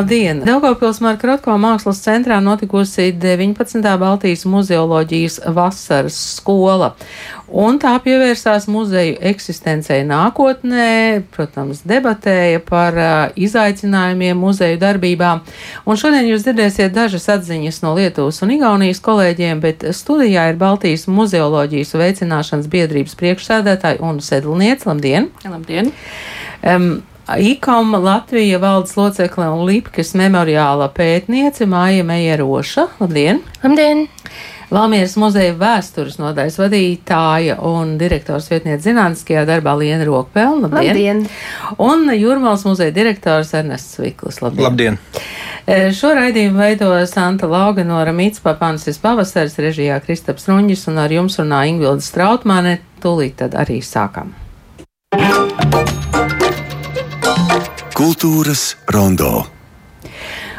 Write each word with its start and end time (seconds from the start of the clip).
Labdien! 0.00 0.38
Daugavpils 0.46 0.96
Marka 1.04 1.28
Rotko 1.28 1.52
mākslas 1.60 1.98
centrā 2.00 2.38
notikusi 2.40 3.10
19. 3.20 3.82
Baltijas 4.00 4.46
muzeoloģijas 4.48 5.34
vasaras 5.52 6.16
skola. 6.38 6.94
Un 7.52 7.76
tā 7.82 7.90
pievērsās 8.00 8.64
muzeju 8.72 9.18
eksistencei 9.28 9.98
nākotnē, 10.08 11.20
protams, 11.34 11.82
debatēja 11.84 12.62
par 12.64 12.96
uh, 12.96 13.10
izaicinājumiem 13.36 14.40
muzeju 14.40 14.80
darbībā. 14.80 15.34
Un 15.84 16.00
šodien 16.00 16.30
jūs 16.30 16.48
dzirdēsiet 16.48 16.96
dažas 16.96 17.28
atziņas 17.36 17.82
no 17.84 17.92
Lietuvas 17.98 18.40
un 18.40 18.56
Igaunijas 18.56 19.04
kolēģiem, 19.04 19.60
bet 19.60 19.84
studijā 20.00 20.48
ir 20.48 20.60
Baltijas 20.64 21.04
muzeoloģijas 21.12 21.92
veicināšanas 22.00 22.72
biedrības 22.72 23.20
priekšsēdētāja 23.20 24.00
un 24.00 24.24
sedlniece. 24.24 24.88
Labdien! 24.88 25.28
Labdien! 25.44 25.92
Um, 26.64 26.92
IKOM 27.38 27.94
Latvija 27.94 28.58
valdes 28.58 28.96
locekle 28.96 29.46
un 29.52 29.64
Lipkas 29.68 30.14
memoriāla 30.18 30.88
pētniece 30.90 31.66
Māja 31.70 32.02
Meieroša. 32.06 32.86
Labdien! 32.98 33.38
Labdien! 33.62 34.08
Valmieras 34.70 35.16
muzeja 35.18 35.54
vēstures 35.58 36.20
nodaļas 36.20 36.58
vadītāja 36.60 37.56
un 37.66 37.96
direktors 37.98 38.46
vietniece 38.50 38.88
zinātniskajā 38.88 39.44
darbā 39.46 39.76
Liena 39.78 40.06
Rokpelna. 40.06 40.70
Labdien! 40.70 40.90
Labdien. 40.90 41.24
Un 41.82 42.10
Jūrmals 42.14 42.66
muzeja 42.66 42.94
direktors 42.94 43.54
Ernests 43.54 43.98
Viklis. 44.02 44.42
Labdien! 44.42 44.66
Labdien! 44.66 45.00
E, 45.66 45.80
Šo 45.94 46.10
raidījumu 46.18 46.62
veido 46.62 46.92
Santa 47.10 47.50
Lauga 47.50 47.86
no 47.86 48.02
Ramītas 48.06 48.42
Papansis 48.42 48.98
pavasaris 49.02 49.58
režijā 49.62 50.02
Kristaps 50.02 50.50
Ruņģis 50.50 50.86
un 50.90 51.02
ar 51.02 51.14
jums 51.14 51.38
runā 51.42 51.64
Ingvilda 51.70 52.06
Strautmane. 52.06 52.78
Tūlīt 53.02 53.38
tad 53.42 53.54
arī 53.58 53.78
sākam. 53.86 54.34
Kultūras 58.00 58.78
rondo. 58.88 59.42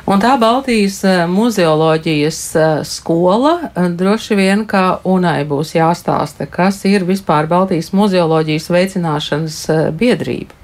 Un 0.06 0.22
tā 0.22 0.36
Baltijas 0.38 1.00
eh, 1.10 1.24
muzeoloģijas 1.26 2.42
eh, 2.54 2.74
skola 2.86 3.56
eh, 3.72 3.88
droši 3.98 4.38
vien, 4.38 4.62
ka 4.70 5.00
Unai 5.10 5.40
būs 5.50 5.74
jāstāsta, 5.74 6.46
kas 6.46 6.84
ir 6.86 7.08
vispār 7.10 7.50
Baltijas 7.50 7.90
muzeoloģijas 7.98 8.70
veicināšanas 8.76 9.58
biedrība. 9.98 10.61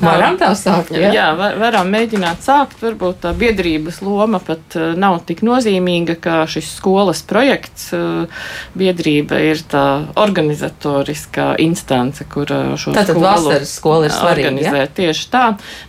Varam 0.00 0.38
tā 0.40 0.50
sākt. 0.58 0.92
Jā, 0.96 1.12
jā 1.14 1.26
var, 1.38 1.56
varam 1.60 1.90
mēģināt 1.92 2.42
sākt. 2.44 2.80
Varbūt 2.82 3.22
tā 3.24 3.32
biedrības 3.36 4.00
loma 4.04 4.40
pat 4.42 4.76
uh, 4.78 4.92
nav 4.98 5.20
tik 5.28 5.44
nozīmīga, 5.46 6.16
kā 6.22 6.40
šis 6.50 6.70
skolas 6.78 7.22
projekts. 7.26 7.90
Uh, 7.96 8.42
biedrība 8.78 9.40
ir 9.44 9.62
tā 9.70 9.84
organizatoriskā 10.20 11.52
instance, 11.62 12.24
kur 12.32 12.50
šo 12.50 12.94
Tātad 12.96 13.14
skolu 13.14 13.26
vasaras 13.26 13.74
skola 13.76 14.08
ir 14.08 14.16
svarīga, 14.16 14.52
organizē. 14.52 14.84
Tieši 15.00 15.28
tā. 15.32 15.44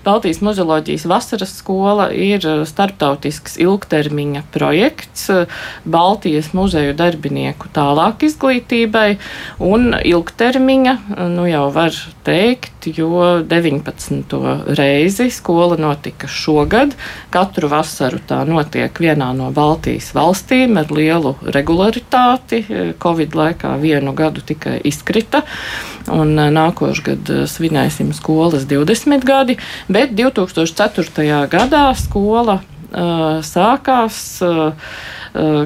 Baltijas 0.05 0.41
muzeoloģijas 0.45 1.07
vasaras 1.09 1.55
skola 1.61 2.09
ir 2.13 2.45
uh, 2.45 2.63
starptautisks 2.69 3.59
ilgtermiņa 3.61 4.45
projekts 4.51 5.29
Baltijas 5.85 6.51
muzeju 6.57 6.93
darbinieku 6.97 7.69
tālāk 7.73 8.25
izglītībai 8.27 9.07
un 9.63 9.91
ilgtermiņa, 9.97 10.95
nu 11.31 11.47
jau 11.49 11.67
var 11.73 11.95
teikt, 12.23 12.87
jo 12.97 13.41
19. 13.47 14.39
reizi 14.77 15.29
skola 15.33 15.77
notika 15.79 16.27
šogad. 16.27 16.95
Katru 17.33 17.69
vasaru 17.71 18.21
tā 18.27 18.41
notiek 18.47 19.01
vienā 19.01 19.31
no 19.37 19.51
Baltijas 19.55 20.11
valstīm 20.15 20.79
ar 20.81 20.91
lielu 20.93 21.35
regularitāti. 21.41 22.63
Covid 23.01 23.37
laikā 23.37 23.75
vienu 23.81 24.13
gadu 24.17 24.43
tikai 24.45 24.79
izkrita, 24.87 25.43
un 26.11 26.35
nākošais 26.35 27.05
gads 27.05 27.55
svinēsim 27.55 28.11
skolas 28.17 28.67
20 28.69 29.25
gadi, 29.25 29.57
bet 29.89 30.13
2004. 30.17 31.47
gadā 31.51 31.85
skola 31.97 32.59
uh, 32.61 33.41
sākās. 33.45 34.21
Uh, 34.45 34.93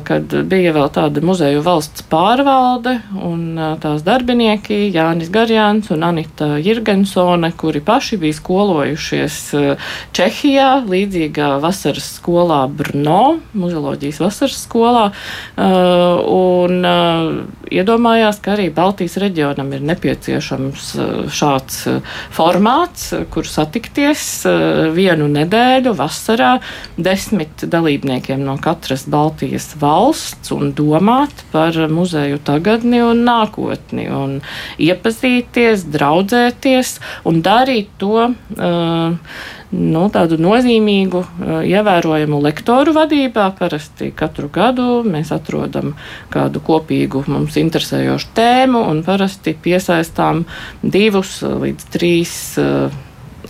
kad 0.05 0.33
bija 0.45 0.73
vēl 0.75 0.89
tāda 0.93 1.21
muzeju 1.25 1.63
valsts 1.65 2.03
pārvalde 2.09 2.99
un 3.25 3.57
tās 3.81 4.03
darbinieki 4.05 4.91
Jānis 4.93 5.31
Garjāns 5.33 5.89
un 5.93 6.05
Anita 6.05 6.55
Jirgensone, 6.61 7.49
kuri 7.57 7.81
paši 7.85 8.19
bija 8.21 8.37
skolojušies 8.37 9.39
Čehijā, 10.15 10.69
līdzīgā 10.85 11.55
vasaras 11.63 12.11
skolā 12.19 12.61
Brno, 12.69 13.39
muzeoloģijas 13.57 14.21
vasaras 14.21 14.59
skolā, 14.67 15.07
un 15.57 16.87
iedomājās, 17.73 18.39
ka 18.45 18.53
arī 18.53 18.69
Baltijas 18.75 19.17
reģionam 19.21 19.73
ir 19.73 19.85
nepieciešams 19.89 20.91
šāds 21.33 21.81
formāts, 22.35 23.09
kur 23.33 23.49
satikties 23.49 24.27
vienu 24.95 25.29
nedēļu 25.31 25.95
vasarā 25.97 26.55
desmit 26.97 27.65
dalībniekiem 27.71 28.45
no 28.45 28.59
katras 28.61 29.07
Baltijas 29.09 29.54
Baltijas 29.55 29.75
valsts 29.79 30.51
un 30.51 30.73
domāt 30.75 31.31
par 31.51 31.75
muzeju 31.87 32.41
tagadni 32.43 32.99
un 32.99 33.21
nākotni, 33.23 34.09
un 34.11 34.41
iepazīties, 34.77 35.85
draudzēties 35.93 36.99
un 37.23 37.41
darīt 37.41 37.87
to. 37.97 38.33
Uh, 38.59 39.15
nu, 39.71 40.03
tādu 40.11 40.37
nozīmīgu, 40.39 41.23
ievērojamu 41.71 42.41
lektoru 42.43 42.93
vadībā. 42.95 43.47
Parasti 43.55 44.11
katru 44.15 44.49
gadu 44.51 45.03
mēs 45.07 45.31
atrodam 45.31 45.95
kādu 46.31 46.59
kopīgu 46.59 47.23
mums 47.27 47.55
interesējošu 47.55 48.35
tēmu 48.35 48.83
un 48.91 49.03
parasti 49.07 49.55
piesaistām 49.55 50.45
divus 50.83 51.39
līdz 51.43 51.91
trīs 51.95 52.37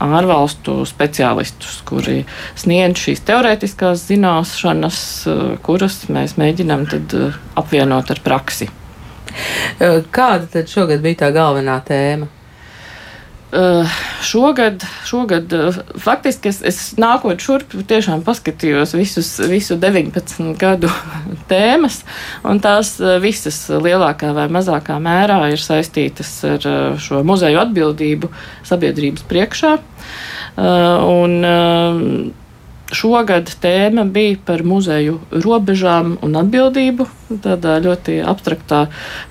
ārvalstu 0.03 0.81
speciālistus, 0.87 1.79
kuri 1.87 2.23
sniedz 2.57 3.01
šīs 3.05 3.23
teorētiskās 3.27 4.07
zināšanas, 4.09 5.01
eh, 5.27 5.43
kuras 5.65 6.03
mēs 6.09 6.37
mēģinām 6.41 6.87
eh, 6.93 7.37
apvienot 7.55 8.11
ar 8.11 8.23
praksi. 8.23 8.69
Eh, 9.79 10.01
kāda 10.11 10.47
tad 10.51 10.71
šogad 10.71 11.01
bija 11.03 11.25
tā 11.25 11.31
galvenā 11.35 11.79
tēma? 11.85 12.27
Uh, 13.53 13.87
šogad, 14.21 14.83
šogad 15.05 15.53
uh, 15.53 15.75
faktiski 16.01 16.49
es, 16.49 16.63
es 16.65 16.79
nākot 16.97 17.39
šurp, 17.39 17.75
tiešām 17.87 18.23
paskatījos 18.25 18.95
visus, 18.97 19.29
visu 19.47 19.77
19 19.77 20.57
gadu 20.59 20.89
tēmas, 21.51 21.99
un 22.41 22.59
tās 22.63 22.95
uh, 23.03 23.19
visas 23.21 23.59
lielākā 23.69 24.33
vai 24.33 24.47
mazākā 24.49 24.97
mērā 24.97 25.37
ir 25.53 25.61
saistītas 25.61 26.33
ar 26.55 26.67
šo 26.97 27.21
muzeju 27.27 27.61
atbildību 27.67 28.33
sabiedrības 28.65 29.29
priekšā. 29.29 29.77
Un, 30.57 32.33
Šogad 32.95 33.49
tēma 33.63 34.03
bija 34.13 34.37
par 34.45 34.61
muzeju 34.63 35.15
robežām 35.41 36.19
un 36.23 36.37
atbildību, 36.37 37.07
tādā 37.41 37.79
ļoti 37.81 38.19
abstraktā, 38.21 38.85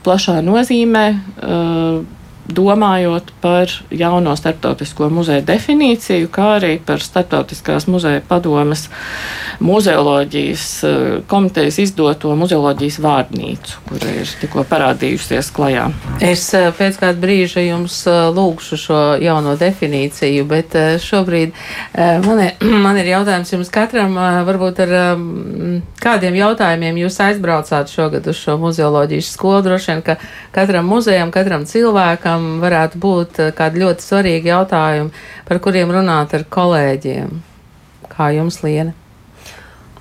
plašā 0.04 0.40
nozīmē. 0.42 1.04
Uh, 1.38 2.23
domājot 2.48 3.30
par 3.40 3.70
jauno 3.90 4.34
starptautisko 4.36 5.08
muzeju 5.12 5.44
definīciju, 5.48 6.28
kā 6.32 6.54
arī 6.58 6.74
par 6.84 7.00
starptautiskās 7.00 7.86
muzeja 7.88 8.20
padomes 8.28 8.88
muzeoloģijas 9.64 10.66
eh, 10.84 10.96
komitejas 11.30 11.78
izdoto 11.80 12.34
muzeoloģijas 12.36 12.98
vārdnīcu, 13.04 13.78
kura 13.88 14.12
ir 14.20 14.34
tikko 14.40 14.64
parādījusies 14.68 15.50
klajā. 15.56 15.86
Es 16.20 16.46
eh, 16.56 16.68
pēc 16.76 16.98
kāda 17.00 17.16
brīža 17.22 17.64
jums 17.64 18.02
eh, 18.10 18.20
lūgšu 18.34 18.80
šo 18.84 19.00
jauno 19.22 19.56
definīciju, 19.60 20.44
bet 20.50 20.76
šobrīd 21.00 21.54
man 21.96 22.44
ir, 22.44 22.68
man 22.84 23.00
ir 23.00 23.08
jautājums 23.14 23.54
jums 23.54 23.72
katram, 23.72 24.18
varbūt 24.44 24.84
ar 24.84 24.94
kādiem 26.02 26.36
jautājumiem 26.42 27.00
jūs 27.04 27.18
aizbraucāt 27.24 27.92
šogad 27.92 28.26
uz 28.28 28.36
šo 28.42 28.58
muzeoloģijas 28.60 29.32
skolu. 29.32 29.62
Droši 29.64 29.92
vien, 29.92 30.02
ka 30.04 30.18
katram 30.52 30.88
muzejam, 30.90 31.32
katram 31.32 31.64
cilvēkam 31.68 32.33
tiešām 32.34 32.60
varētu 32.60 32.98
būt 32.98 33.40
eh, 33.40 33.52
kādi 33.54 33.82
ļoti 33.82 34.02
svarīgi 34.02 34.50
jautājumi, 34.50 35.10
par 35.46 35.60
kuriem 35.60 35.90
runāt 35.90 36.34
ar 36.34 36.44
kolēģiem. 36.44 37.42
Kā 38.08 38.32
jums, 38.34 38.62
Liena? 38.62 38.94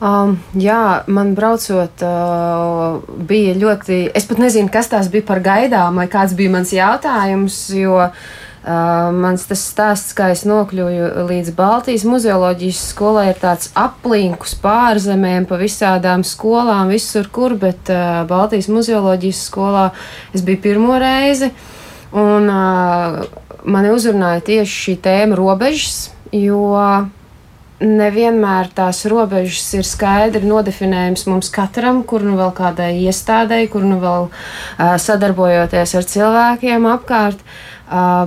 Um, 0.04 0.40
jā, 0.54 1.04
man 1.08 1.34
braucot, 1.34 2.02
uh, 2.04 3.02
bija 3.24 3.54
ļoti. 3.56 4.12
Es 4.14 4.26
pat 4.28 4.40
nezinu, 4.40 4.70
kas 4.70 4.90
tās 4.90 5.08
bija 5.08 5.24
par 5.24 5.40
gaidām, 5.40 5.96
vai 5.96 6.10
kāds 6.12 6.34
bija 6.36 6.52
mans 6.52 6.74
jautājums, 6.74 7.70
jo 7.72 7.96
uh, 8.02 9.14
mans 9.16 9.46
tas 9.48 9.64
stāsts, 9.64 10.12
kā 10.14 10.34
es 10.34 10.44
nokļuvu 10.44 11.28
līdz 11.30 11.54
Baltijas 11.56 12.04
muzeoloģijas 12.04 12.82
skolai, 12.92 13.30
ir 13.32 13.40
tāds 13.40 13.72
aplinkus 13.80 14.58
pārzemēm, 14.60 15.48
pa 15.48 15.62
visādām 15.62 16.26
skolām, 16.28 16.92
visur 16.92 17.32
kur, 17.32 17.56
bet 17.56 17.88
uh, 17.94 18.26
Baltijas 18.28 18.68
muzeoloģijas 18.68 19.46
skolā 19.48 19.88
es 20.36 20.44
biju 20.44 20.66
pirmo 20.68 21.00
reizi. 21.00 21.54
Uh, 21.54 21.70
Un 22.13 22.50
uh, 22.51 23.24
mani 23.65 23.92
uzrunāja 23.94 24.44
tieši 24.45 24.80
šī 24.86 24.95
tēma 25.01 25.38
robežas, 25.39 26.12
jo 26.30 26.69
nevienmēr 27.83 28.69
tās 28.77 29.01
robežas 29.10 29.65
ir 29.75 29.88
skaidri 29.88 30.45
nodefinējums 30.48 31.25
mums 31.27 31.50
katram, 31.51 32.04
kur 32.07 32.24
nu 32.24 32.38
vēl 32.38 32.54
kādai 32.56 32.92
iestādēji, 33.07 33.71
kur 33.74 33.86
nu 33.88 33.98
vēl 34.04 34.30
uh, 34.30 34.95
sadarbojoties 35.01 35.98
ar 36.00 36.10
cilvēkiem 36.13 36.89
apkārt. 36.94 37.42
Uh, 37.42 37.73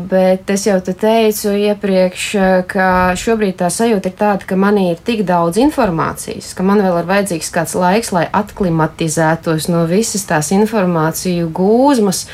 bet 0.06 0.50
es 0.52 0.66
jau 0.68 0.76
te 0.84 0.92
teicu 0.94 1.50
iepriekš, 1.58 2.24
ka 2.70 2.88
šobrīd 3.18 3.56
tā 3.58 3.70
sajūta 3.72 4.12
ir 4.12 4.14
tāda, 4.14 4.46
ka 4.46 4.58
manī 4.58 4.92
ir 4.92 5.00
tik 5.02 5.24
daudz 5.26 5.58
informācijas, 5.58 6.52
ka 6.54 6.62
man 6.66 6.82
vēl 6.84 7.00
ir 7.00 7.08
vajadzīgs 7.08 7.50
kāds 7.54 7.74
laiks, 7.74 8.12
lai 8.14 8.26
aklimatizētos 8.30 9.66
no 9.72 9.82
visas 9.90 10.22
tās 10.28 10.52
informāciju 10.54 11.48
gūzmas, 11.56 12.26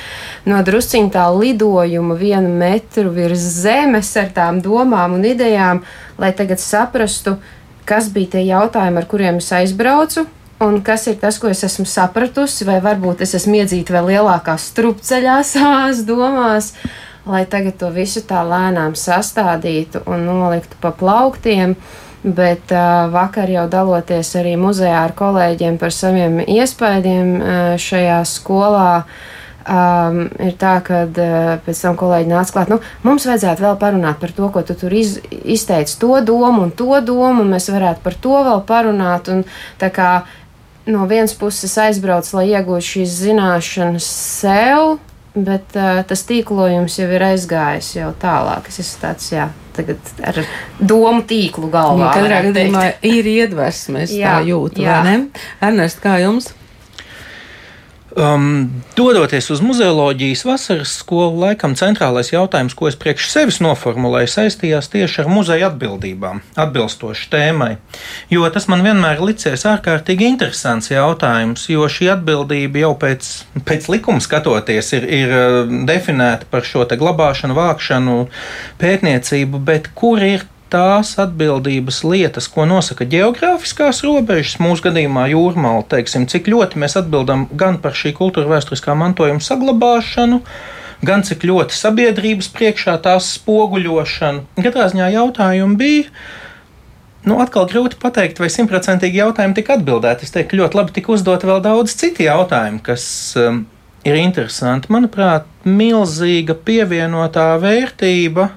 no 0.45 0.61
drusciņa 0.67 1.13
tā 1.15 1.25
lidojuma 1.33 2.19
vienu 2.21 2.51
metru 2.53 3.15
virs 3.15 3.47
zemes 3.63 4.11
ar 4.21 4.29
tām 4.37 4.61
domām 4.61 5.17
un 5.17 5.25
idejām, 5.31 5.81
lai 6.21 6.35
tagad 6.37 6.61
saprastu, 6.61 7.39
kas 7.89 8.11
bija 8.13 8.35
tie 8.35 8.43
jautājumi, 8.51 9.01
ar 9.01 9.09
kuriem 9.09 9.41
es 9.41 9.49
aizbraucu, 9.57 10.27
un 10.63 10.83
kas 10.85 11.09
ir 11.09 11.17
tas, 11.23 11.41
ko 11.41 11.49
es 11.49 11.65
esmu 11.65 11.87
sapratusi, 11.89 12.67
vai 12.69 12.77
varbūt 12.85 13.25
es 13.25 13.33
esmu 13.41 13.63
iedzīta 13.63 13.97
vēl 13.97 14.13
lielākā 14.13 14.59
strupceļā 14.61 15.39
savās 15.49 16.05
domās 16.11 16.75
lai 17.27 17.45
tagad 17.47 17.79
to 17.81 17.91
visu 17.95 18.23
tā 18.27 18.43
lēnām 18.47 18.97
sastādītu 18.99 20.03
un 20.11 20.27
noliktu 20.27 20.79
pa 20.83 20.95
plauktiem. 20.95 21.77
Bet 22.23 22.71
uh, 22.71 23.11
vakar 23.11 23.51
jau 23.51 23.65
daloties 23.67 24.29
arī 24.39 24.55
muzejā 24.55 25.01
ar 25.09 25.15
kolēģiem 25.19 25.75
par 25.81 25.91
saviem 25.91 26.39
iespaidiem 26.45 27.33
uh, 27.35 27.55
šajā 27.83 28.21
skolā, 28.31 29.03
um, 29.67 30.21
ir 30.39 30.55
tā, 30.61 30.77
ka 30.87 31.01
uh, 31.09 31.49
pēc 31.67 31.81
tam 31.83 31.99
kolēģi 31.99 32.31
nāca 32.31 32.55
klāt, 32.55 32.71
nu, 32.71 32.79
mums 33.03 33.27
vajadzētu 33.27 33.67
vēl 33.67 33.75
parunāt 33.83 34.23
par 34.23 34.37
to, 34.39 34.53
ko 34.55 34.63
tu 34.63 34.79
tur 34.79 34.95
iz, 34.95 35.17
izteici, 35.43 35.99
to 35.99 36.21
domu 36.23 36.69
un 36.69 36.71
to 36.71 37.03
domu, 37.03 37.43
un 37.43 37.51
mēs 37.57 37.67
varētu 37.75 38.07
par 38.07 38.15
to 38.15 38.39
vēl 38.47 38.63
parunāt. 38.71 39.33
Un, 39.35 39.43
kā 39.83 40.13
no 40.87 41.11
vienas 41.11 41.35
puses 41.35 41.75
aizbrauc, 41.79 42.31
lai 42.39 42.53
iegūtu 42.53 42.93
šīs 42.93 43.19
zināšanas 43.27 44.07
sev, 44.39 45.01
bet 45.35 45.77
uh, 45.79 46.01
tas 46.09 46.25
tīklojums 46.29 46.99
jau 47.01 47.09
ir 47.11 47.27
aizgājis 47.33 47.93
jau 47.99 48.11
tālāk. 48.23 48.69
Es 48.69 48.81
esmu 48.83 49.03
tāds, 49.05 49.29
jā, 49.33 49.49
tagad 49.77 50.13
ar 50.25 50.43
domu 50.79 51.25
tīklu 51.29 51.71
galvā. 51.73 52.11
Ja, 52.11 52.17
katrā 52.19 52.43
gadījumā 52.49 52.89
ir 53.09 53.31
iedvesmas, 53.37 54.13
tā 54.13 54.41
jūtu, 54.49 54.85
jā. 54.85 55.01
vai 55.01 55.07
ne? 55.09 55.47
Ernest, 55.65 56.03
kā 56.05 56.19
jums? 56.23 56.53
Um, 58.17 58.83
dodoties 58.97 59.47
uz 59.51 59.61
muzeoloģijas 59.65 60.43
vasaras 60.45 60.91
skolu, 61.01 61.47
laikam 61.47 61.73
centrālais 61.79 62.29
jautājums, 62.33 62.75
ko 62.77 62.91
es 62.91 62.97
priekš 63.01 63.31
sevis 63.33 63.61
noformulēju, 63.65 64.29
saistījās 64.29 64.91
tieši 64.93 65.23
ar 65.23 65.31
muzeja 65.33 65.71
atbildībām, 65.71 66.43
atbilstoši 66.61 67.31
tēmai. 67.33 67.71
Jo 68.29 68.45
tas 68.53 68.69
man 68.69 68.85
vienmēr 68.85 69.23
licies 69.25 69.65
ārkārtīgi 69.71 70.29
interesants 70.29 70.93
jautājums, 70.93 71.65
jo 71.73 71.89
šī 71.89 72.11
atbildība 72.19 72.85
jau 72.85 72.93
pēc, 73.01 73.31
pēc 73.65 73.89
likuma 73.95 74.21
skatoties 74.21 74.93
ir, 74.99 75.09
ir 75.09 75.33
uh, 75.39 75.75
definēta 75.89 76.51
par 76.53 76.69
šo 76.69 76.85
glabāšanu, 76.85 77.57
vākšanu, 77.57 78.19
pētniecību, 78.83 79.63
bet 79.65 79.89
kur 79.97 80.21
ir 80.21 80.45
tās 80.73 81.15
atbildības 81.21 82.03
lietas, 82.09 82.49
ko 82.51 82.65
nosaka 82.69 83.07
geogrāfiskās 83.09 84.03
robežas, 84.07 84.59
mūsu 84.63 84.87
gadījumā 84.89 85.29
jūrmāla, 85.33 85.85
teiksim, 85.93 86.27
cik 86.31 86.49
ļoti 86.53 86.81
mēs 86.83 86.97
atbildam 87.01 87.47
gan 87.59 87.79
par 87.83 87.97
šī 87.99 88.15
kultūra 88.17 88.55
vēsturiskā 88.55 88.97
mantojuma 88.99 89.45
saglabāšanu, 89.45 90.41
gan 91.05 91.27
cik 91.27 91.45
ļoti 91.49 91.77
sabiedrības 91.77 92.49
priekšā 92.55 92.97
tās 93.05 93.35
spoguļošanu. 93.39 94.47
Katrā 94.63 94.89
ziņā 94.93 95.11
jautājumi 95.17 95.79
bija. 95.81 96.09
Nu, 97.23 97.37
atkal 97.39 97.69
grūti 97.71 98.01
pateikt, 98.03 98.41
vai 98.43 98.49
simtprocentīgi 98.51 99.21
jautājumi 99.21 99.55
tika 99.55 99.77
atbildēti. 99.77 100.27
Es 100.27 100.35
teiktu, 100.35 100.59
ļoti 100.59 100.79
labi 100.81 100.97
tika 100.97 101.13
uzdot 101.15 101.45
vēl 101.47 101.61
daudz 101.63 101.95
citu 102.01 102.25
jautājumu, 102.27 102.81
kas 102.83 103.05
um, 103.39 103.61
ir 104.03 104.19
interesanti. 104.19 104.91
Manuprāt, 104.91 105.47
milzīga 105.63 106.57
pievienotā 106.67 107.53
vērtība 107.63 108.49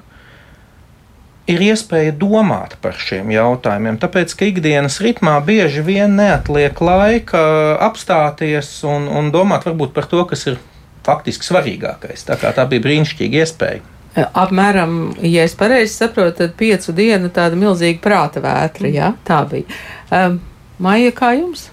ir 1.50 1.62
iespēja 1.62 2.14
domāt 2.18 2.76
par 2.82 2.98
šiem 3.00 3.30
jautājumiem. 3.34 4.00
Tāpēc, 4.02 4.34
ka 4.38 4.48
ikdienas 4.50 4.98
ritmā 5.04 5.38
bieži 5.46 5.84
vien 5.86 6.18
neatliek 6.18 6.80
laika 6.82 7.42
apstāties 7.86 8.72
un, 8.88 9.10
un 9.10 9.30
domāt 9.34 9.68
varbūt 9.68 9.94
par 9.96 10.10
to, 10.12 10.24
kas 10.30 10.48
ir 10.50 10.58
faktiski 11.06 11.46
svarīgākais. 11.46 12.26
Tā, 12.26 12.40
tā 12.42 12.66
bija 12.70 12.86
brīnišķīga 12.88 13.44
iespēja. 13.44 13.84
Apmēram, 14.16 15.18
ja 15.28 15.44
es 15.44 15.54
pareizi 15.60 15.92
saprotu, 15.92 16.38
tad 16.40 16.56
piecu 16.58 16.96
dienu 16.96 17.30
tāda 17.36 17.58
milzīga 17.60 18.00
prāta 18.02 18.42
vētra, 18.42 18.90
jā, 18.90 19.12
tā 19.28 19.42
bija. 19.50 19.68
Um, 20.08 20.40
Maija, 20.80 21.12
kā 21.16 21.34
jums? 21.36 21.68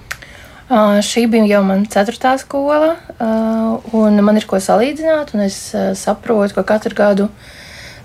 Uh, 0.73 0.99
šī 1.05 1.29
bija 1.31 1.47
jau 1.47 1.63
mana 1.67 1.87
ceturtā 1.91 2.35
skola, 2.41 2.97
uh, 3.15 3.95
un 3.95 4.19
man 4.27 4.41
ir 4.41 4.47
ko 4.51 4.59
salīdzināt, 4.63 5.35
un 5.37 5.45
es 5.47 5.59
uh, 5.77 5.93
saprotu, 5.99 6.57
ka 6.59 6.67
katru 6.73 6.99
gadu 6.99 7.29
uh, 7.29 7.62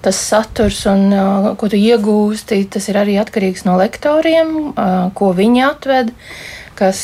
tas 0.07 0.19
saturs 0.29 0.85
un 0.87 1.09
uh, 1.11 1.49
ko 1.59 1.67
tu 1.67 1.79
iegūsti, 1.79 2.61
tas 2.71 2.87
ir 2.87 2.99
arī 3.01 3.17
atkarīgs 3.19 3.65
no 3.67 3.75
lektoriem, 3.79 4.53
uh, 4.71 5.09
ko 5.17 5.33
viņi 5.35 5.65
atved. 5.67 6.13
Kas, 6.77 6.99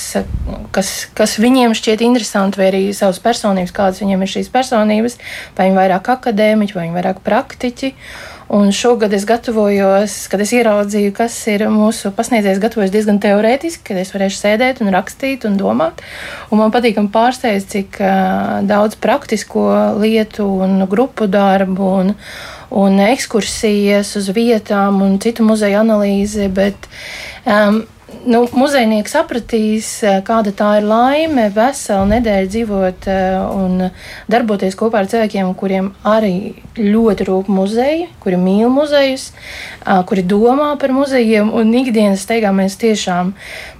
kas, 0.69 0.89
kas 1.17 1.31
viņiem 1.41 1.71
šķiet 1.73 2.03
interesanti, 2.05 2.59
vai 2.61 2.67
arī 2.69 2.81
savas 2.93 3.17
personības, 3.17 3.71
kādas 3.73 4.03
viņiem 4.03 4.21
ir 4.21 4.29
šīs 4.29 4.51
personības, 4.53 5.17
vai 5.57 5.65
viņi 5.65 5.79
vairāk 5.79 6.11
akadēmiķi, 6.13 6.75
vai 6.77 6.83
viņi 6.83 6.97
vairāk 6.99 7.23
praktiķi. 7.25 7.89
Un 8.53 8.69
šogad 8.75 9.13
es 9.17 9.25
gatavojos, 9.25 10.27
kad 10.29 10.43
es 10.45 10.51
ieraudzīju, 10.53 11.15
kas 11.17 11.33
ir 11.49 11.63
mūsu 11.73 12.11
pasniedzējs, 12.13 12.61
gatavojos 12.61 12.93
diezgan 12.93 13.17
teorētiski, 13.23 13.87
kad 13.87 14.01
es 14.03 14.13
varēšu 14.13 14.37
sēdēt 14.43 14.83
un 14.85 14.93
rakstīt 14.93 15.47
un 15.49 15.57
domāt. 15.57 16.03
Un 16.53 16.61
man 16.61 16.73
patīkami 16.75 17.09
pārsteidz, 17.09 17.65
cik 17.73 17.97
uh, 18.03 18.59
daudz 18.69 18.99
praktisko 19.01 19.65
lietu 20.03 20.45
un 20.67 20.83
grupu 20.91 21.25
darbu 21.25 21.89
un, 22.03 22.13
un 22.73 22.99
ekskursijas 23.05 24.15
uz 24.19 24.29
vietām 24.33 25.01
un 25.05 25.17
citu 25.21 25.45
muzeju 25.45 25.81
analīzi, 25.83 26.49
bet 26.53 26.87
um, 27.45 27.83
nu, 28.25 28.43
muzejnieks 28.55 29.13
sapratīs, 29.15 29.89
eh, 30.05 30.19
kāda 30.25 30.53
tā 30.55 30.69
ir 30.79 30.87
laime 30.87 31.47
veselu 31.53 32.05
nedēļu 32.11 32.51
dzīvot 32.53 33.07
eh, 33.11 33.37
un 33.57 33.89
darboties 34.31 34.77
kopā 34.79 35.03
ar 35.03 35.09
cilvēkiem, 35.11 35.51
kuriem 35.59 35.91
arī 36.07 36.53
ļoti 36.77 37.27
rūp 37.29 37.51
muzeji, 37.53 38.07
kuri 38.23 38.39
mīl 38.41 38.71
muzejus, 38.73 39.29
kuri 40.09 40.23
domā 40.25 40.71
par 40.81 40.93
muzejiem. 40.95 41.51
Un 41.53 41.73
ikdienas 41.77 42.23
steigā 42.25 42.53
mēs 42.55 42.79
tiešām, 42.81 43.33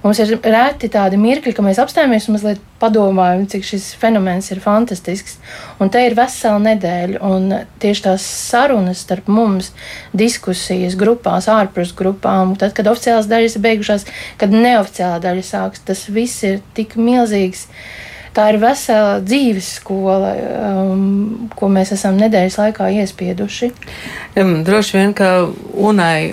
mums 0.04 0.22
ir 0.22 0.36
reti 0.38 0.90
tādi 0.92 1.18
mirkļi, 1.18 1.56
ka 1.56 1.64
mēs 1.66 1.80
apstājamies 1.82 2.28
un 2.28 2.38
mazliet 2.38 2.62
padomājam, 2.84 3.46
cik 3.50 3.66
šis 3.66 3.88
fenomens 3.98 4.52
ir 4.52 4.60
fantastisks. 4.64 5.38
Un 5.82 5.90
te 5.92 6.04
ir 6.04 6.16
vesela 6.18 6.60
nedēļa, 6.62 7.20
un 7.24 7.50
tieši 7.82 8.06
tās 8.06 8.28
sarunas 8.52 9.02
starp 9.04 9.28
mums, 9.32 9.72
diskusijas 10.12 10.98
grupās, 11.00 11.48
ārpus 11.50 11.94
grupām, 11.96 12.54
tad, 12.60 12.76
kad 12.76 12.92
oficiālās 12.92 13.30
daļas 13.30 13.58
ir 13.58 13.66
beigušās, 13.66 14.08
kad 14.40 14.54
neoficiālā 14.54 15.20
daļa 15.24 15.46
sāks, 15.50 15.84
tas 15.88 16.06
viss 16.12 16.44
ir 16.46 16.60
tik 16.76 16.98
milzīgs. 17.00 17.68
Tā 18.34 18.48
ir 18.50 18.56
vesela 18.58 19.20
dzīves 19.22 19.68
skola, 19.78 20.32
um, 20.34 21.48
ko 21.54 21.68
mēs 21.70 21.92
esam 21.94 22.16
nedēļas 22.18 22.56
laikā 22.58 22.88
iespieduši. 22.98 23.68
Droši 24.34 24.96
vien, 24.96 25.12
ka 25.14 25.28
Unai 25.78 26.32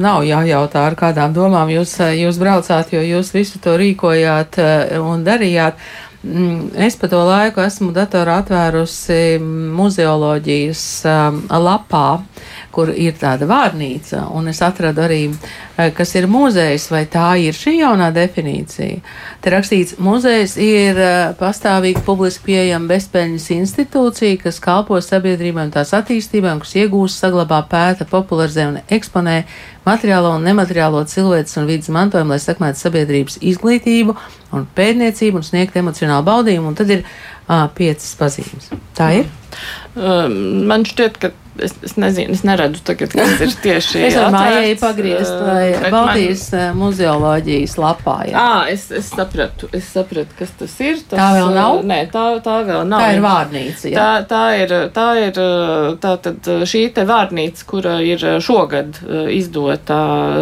nav 0.00 0.24
jājautā, 0.26 0.86
ar 0.88 0.96
kādām 0.98 1.34
domām 1.36 1.70
jūs, 1.72 1.96
jūs 2.16 2.38
braucāt, 2.40 2.92
jo 2.94 3.02
jūs 3.04 3.32
visu 3.34 3.60
to 3.64 3.76
rīkojāt 3.80 4.60
uh, 4.62 4.98
un 5.02 5.24
darījāt. 5.26 5.80
Mm, 6.26 6.72
es 6.82 6.96
pa 6.98 7.06
to 7.06 7.20
laiku 7.22 7.62
esmu 7.62 7.92
datoru 7.94 8.32
atvērusi 8.40 9.38
muzeoloģijas 9.78 10.80
um, 11.06 11.38
lapā 11.62 12.06
kur 12.78 12.92
ir 12.94 13.16
tāda 13.18 13.48
vārnīca, 13.50 14.28
un 14.38 14.52
es 14.52 14.60
atradu 14.62 15.02
arī, 15.02 15.22
eh, 15.76 15.90
kas 15.90 16.14
ir 16.14 16.28
muzejs, 16.30 16.84
vai 16.92 17.04
tā 17.10 17.32
ir 17.42 17.56
šī 17.58 17.80
jaunā 17.80 18.12
definīcija. 18.14 19.00
Te 19.42 19.50
rakstīts, 19.50 19.96
muzejs 19.98 20.54
ir 20.62 21.00
eh, 21.02 21.16
pastāvīgi 21.40 22.04
publiski 22.06 22.52
pieejama 22.52 22.92
bezpēļņas 22.92 23.48
institūcija, 23.56 24.42
kas 24.44 24.60
kalpo 24.62 25.00
sabiedrībai 25.02 25.64
un 25.66 25.74
tās 25.74 25.90
attīstībai, 25.98 26.52
un 26.54 26.62
kas 26.62 26.76
iegūst, 26.78 27.18
saglabā, 27.24 27.64
pēta, 27.72 28.06
popularizē 28.06 28.68
un 28.70 28.78
eksponē 28.86 29.40
materiālo 29.88 30.36
un 30.36 30.46
nemateriālo 30.46 31.02
cilvēces 31.10 31.58
un 31.58 31.66
vidas 31.66 31.90
mantojumu, 31.90 32.36
lai 32.36 32.40
sekmētu 32.44 32.84
sabiedrības 32.84 33.40
izglītību 33.42 34.14
un 34.54 34.70
pētniecību 34.78 35.42
un 35.42 35.50
sniegt 35.50 35.76
emocionālu 35.82 36.28
baudījumu, 36.30 36.70
un 36.70 36.78
tad 36.78 36.94
ir 36.94 37.02
uh, 37.02 37.66
piecas 37.74 38.14
pazīmes. 38.20 38.70
Tā 38.94 39.10
ir? 39.22 39.30
Man 39.98 40.84
šķiet, 40.86 41.16
ka 41.18 41.32
es, 41.62 41.74
es 41.84 41.96
nezinu, 42.00 42.34
es 42.36 42.44
neredzu 42.46 42.82
tagad, 42.86 43.12
kas 43.16 43.42
ir 43.44 43.54
tieši. 43.62 44.02
Es 44.08 44.16
ar 44.16 44.30
mājai 44.32 44.74
pagriezt 44.80 45.34
vai 45.44 45.64
bet 45.74 45.92
Baltijas 45.92 46.44
man... 46.54 46.76
muzeoloģijas 46.78 47.74
lapā. 47.80 48.16
Jā. 48.30 48.38
À, 48.40 48.60
es, 48.72 48.86
es 48.94 49.10
sapratu, 49.12 49.68
es 49.74 49.88
sapratu, 49.92 50.36
kas 50.38 50.52
tas 50.58 50.76
ir. 50.84 51.00
Tas, 51.02 51.18
Tā 51.18 51.28
vēl 51.36 51.52
nav? 51.56 51.82
Nē, 51.88 51.98
tā, 52.12 52.24
tā 52.44 52.60
vēl 52.68 52.84
nav. 52.88 53.02
Tā 53.02 53.16
ir 53.16 53.24
vārnīca. 53.24 53.90
Jā. 53.90 53.98
Tā, 53.98 54.28
tā 54.30 54.42
ir, 54.62 54.74
tā 54.94 55.08
ir 55.26 55.40
tā 56.02 56.14
tad 56.24 56.50
šī 56.68 56.84
te 56.96 57.04
vārnīca, 57.08 57.66
kura 57.68 57.98
ir 58.04 58.24
šogad 58.44 59.00
izdota 59.34 59.98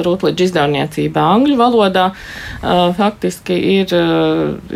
Rūtleģa 0.07 0.47
izdevniecībā 0.47 1.25
angļu 1.37 1.57
valodā, 1.59 2.07
faktiski 2.97 3.57
ir, 3.77 3.95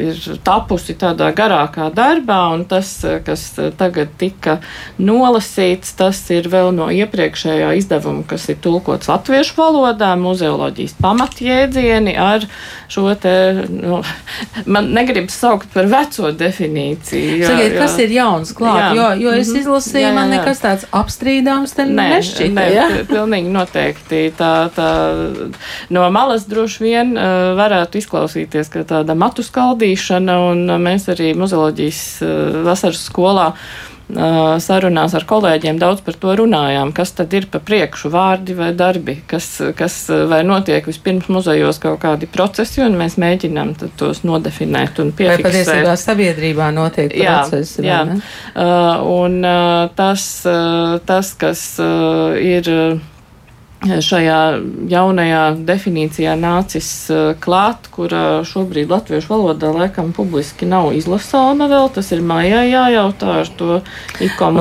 ir 0.01 0.21
tapusi 0.47 0.97
tādā 1.01 1.31
garākā 1.37 1.91
darbā, 1.95 2.41
un 2.55 2.65
tas, 2.71 2.93
kas 3.27 3.47
tagad 3.79 4.15
tika 4.21 4.59
nolasīts, 5.01 5.95
tas 5.99 6.23
ir 6.35 6.47
vēl 6.53 6.71
no 6.77 6.87
iepriekšējā 6.95 7.71
izdevuma, 7.79 8.23
kas 8.31 8.49
ir 8.53 8.59
tulkots 8.63 9.09
latviešu 9.11 9.57
valodā, 9.59 10.13
muzeoloģijas 10.21 10.95
pamatjēdzieni 11.03 12.15
ar 12.21 12.47
šo 12.91 13.13
te, 13.23 13.35
nu, 13.71 14.01
man 14.75 14.91
negribas 14.97 15.37
saukt 15.41 15.69
par 15.75 15.87
veco 15.91 16.31
definīciju. 16.35 17.37
Jā, 17.43 17.51
Sakiet, 17.53 17.75
jā. 17.77 17.81
kas 17.85 17.99
ir 18.05 18.15
jauns 18.17 18.55
klāt, 18.57 18.81
jā. 18.81 18.95
jo, 18.99 19.09
jo 19.27 19.35
es 19.41 19.49
Mhm. 19.51 19.61
izlasīju, 19.63 20.01
jā, 20.01 20.07
jā, 20.07 20.11
jā. 20.11 20.15
man 20.19 20.31
nekas 20.35 20.63
tāds 20.63 20.87
apstrīdāms 20.95 21.75
te 21.77 21.87
Nē, 21.91 22.09
nešķita. 22.17 22.55
nē, 22.59 22.67
jā? 22.75 22.87
pi- 22.95 23.05
pilnīgi 23.15 23.53
noteikti. 23.55 24.23
Tā, 24.39 24.53
tā, 24.75 24.89
no 25.91 26.07
malas 26.15 26.47
droši 26.51 26.85
vien 26.85 27.15
uh, 27.17 27.53
varētu 27.59 28.01
izklausīties, 28.01 28.71
ka 28.73 28.85
tāda 28.89 29.15
matu 29.19 29.43
skaldīšana, 29.47 30.39
un 30.51 30.67
mēs 30.83 31.09
arī 31.13 31.33
muzeoloģijas 31.39 32.03
uh, 32.23 32.61
vasaras 32.67 33.03
skolā 33.11 33.51
uh, 33.55 33.90
sarunās 34.63 35.15
ar 35.15 35.25
kolēģiem 35.29 35.79
daudz 35.81 36.01
par 36.07 36.17
to 36.21 36.35
runājām, 36.41 36.93
kas 36.97 37.13
tad 37.19 37.33
ir 37.37 37.47
pa 37.53 37.61
priekšu 37.63 38.11
vārdi 38.13 38.57
vai 38.59 38.71
darbi, 38.77 39.19
kas, 39.31 39.47
kas 39.79 39.97
vai 40.31 40.43
notiek 40.47 40.87
vispirms 40.89 41.29
muzejos 41.33 41.79
kaut 41.83 42.01
kādi 42.03 42.29
procesi, 42.31 42.83
un 42.85 42.97
mēs 43.01 43.19
mēģinām 43.21 43.75
tos 44.01 44.23
nodefinēt 44.27 44.99
un 45.03 45.13
Vai 45.21 45.37
patiesībā 45.37 45.77
piefiksēt. 45.85 46.03
sabiedrībā 46.07 46.71
notiek 46.75 47.15
Jā, 47.17 47.41
procesi? 47.43 47.85
jā. 47.87 48.03
ne? 48.09 48.21
Uh, 48.55 49.05
un 49.25 49.41
uh, 49.45 49.89
tas, 49.97 50.27
uh, 50.49 50.99
tas, 51.07 51.35
kas 51.39 51.65
uh, 51.83 52.35
ir 52.41 52.69
šajā 53.81 54.39
jaunajā 54.93 55.43
definīcijā 55.65 56.35
nācis 56.37 56.89
uh, 57.13 57.33
klāt, 57.41 57.89
kura 57.95 58.43
šobrīd 58.45 58.91
latviešu 58.93 59.31
valodā 59.33 59.71
laikam 59.73 60.11
publiski 60.17 60.69
nav 60.69 60.91
izlasāma 60.97 61.69
vēl, 61.71 61.89
tas 61.95 62.11
ir 62.13 62.21
mājā 62.21 62.65
jājautā 62.69 63.39
ar 63.41 63.53
to 63.57 63.79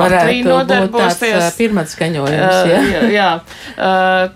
Varētu 0.00 0.30
būt 0.32 0.46
tāds 0.46 1.20
nodarbosies. 1.20 1.58
pirmats 1.58 1.96
skaņojums. 1.96 2.56
Uh, 2.62 2.70
Jā. 2.70 2.80
jā, 2.80 3.02
jā. 3.12 3.28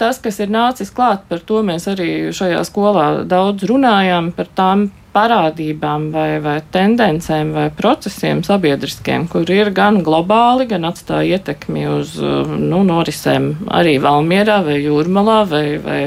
Tas, 0.00 0.18
kas 0.20 0.40
ir 0.44 0.52
nācis 0.52 0.92
klāt, 0.94 1.24
par 1.28 1.40
to 1.40 1.62
mēs 1.64 1.88
arī 1.90 2.10
šajā 2.34 2.60
skolā 2.68 3.08
daudz 3.28 3.64
runājām, 3.70 4.32
par 4.36 4.52
tām 4.56 4.88
parādībām 5.14 6.08
vai, 6.14 6.40
vai 6.42 6.56
tendencēm 6.74 7.52
vai 7.54 7.68
procesiem 7.74 8.42
sabiedriskiem, 8.46 9.28
kur 9.30 9.48
ir 9.52 9.70
gan 9.74 10.02
globāli, 10.04 10.66
gan 10.70 10.88
atstāja 10.90 11.38
ietekmi 11.38 11.86
uz 11.92 12.16
uh, 12.20 12.50
nu, 12.50 12.82
norisēm 12.86 13.50
arī 13.72 13.96
Valmierā 14.02 14.60
vai 14.66 14.80
Jūrmalā 14.82 15.40
vai, 15.50 15.64
vai 15.82 16.00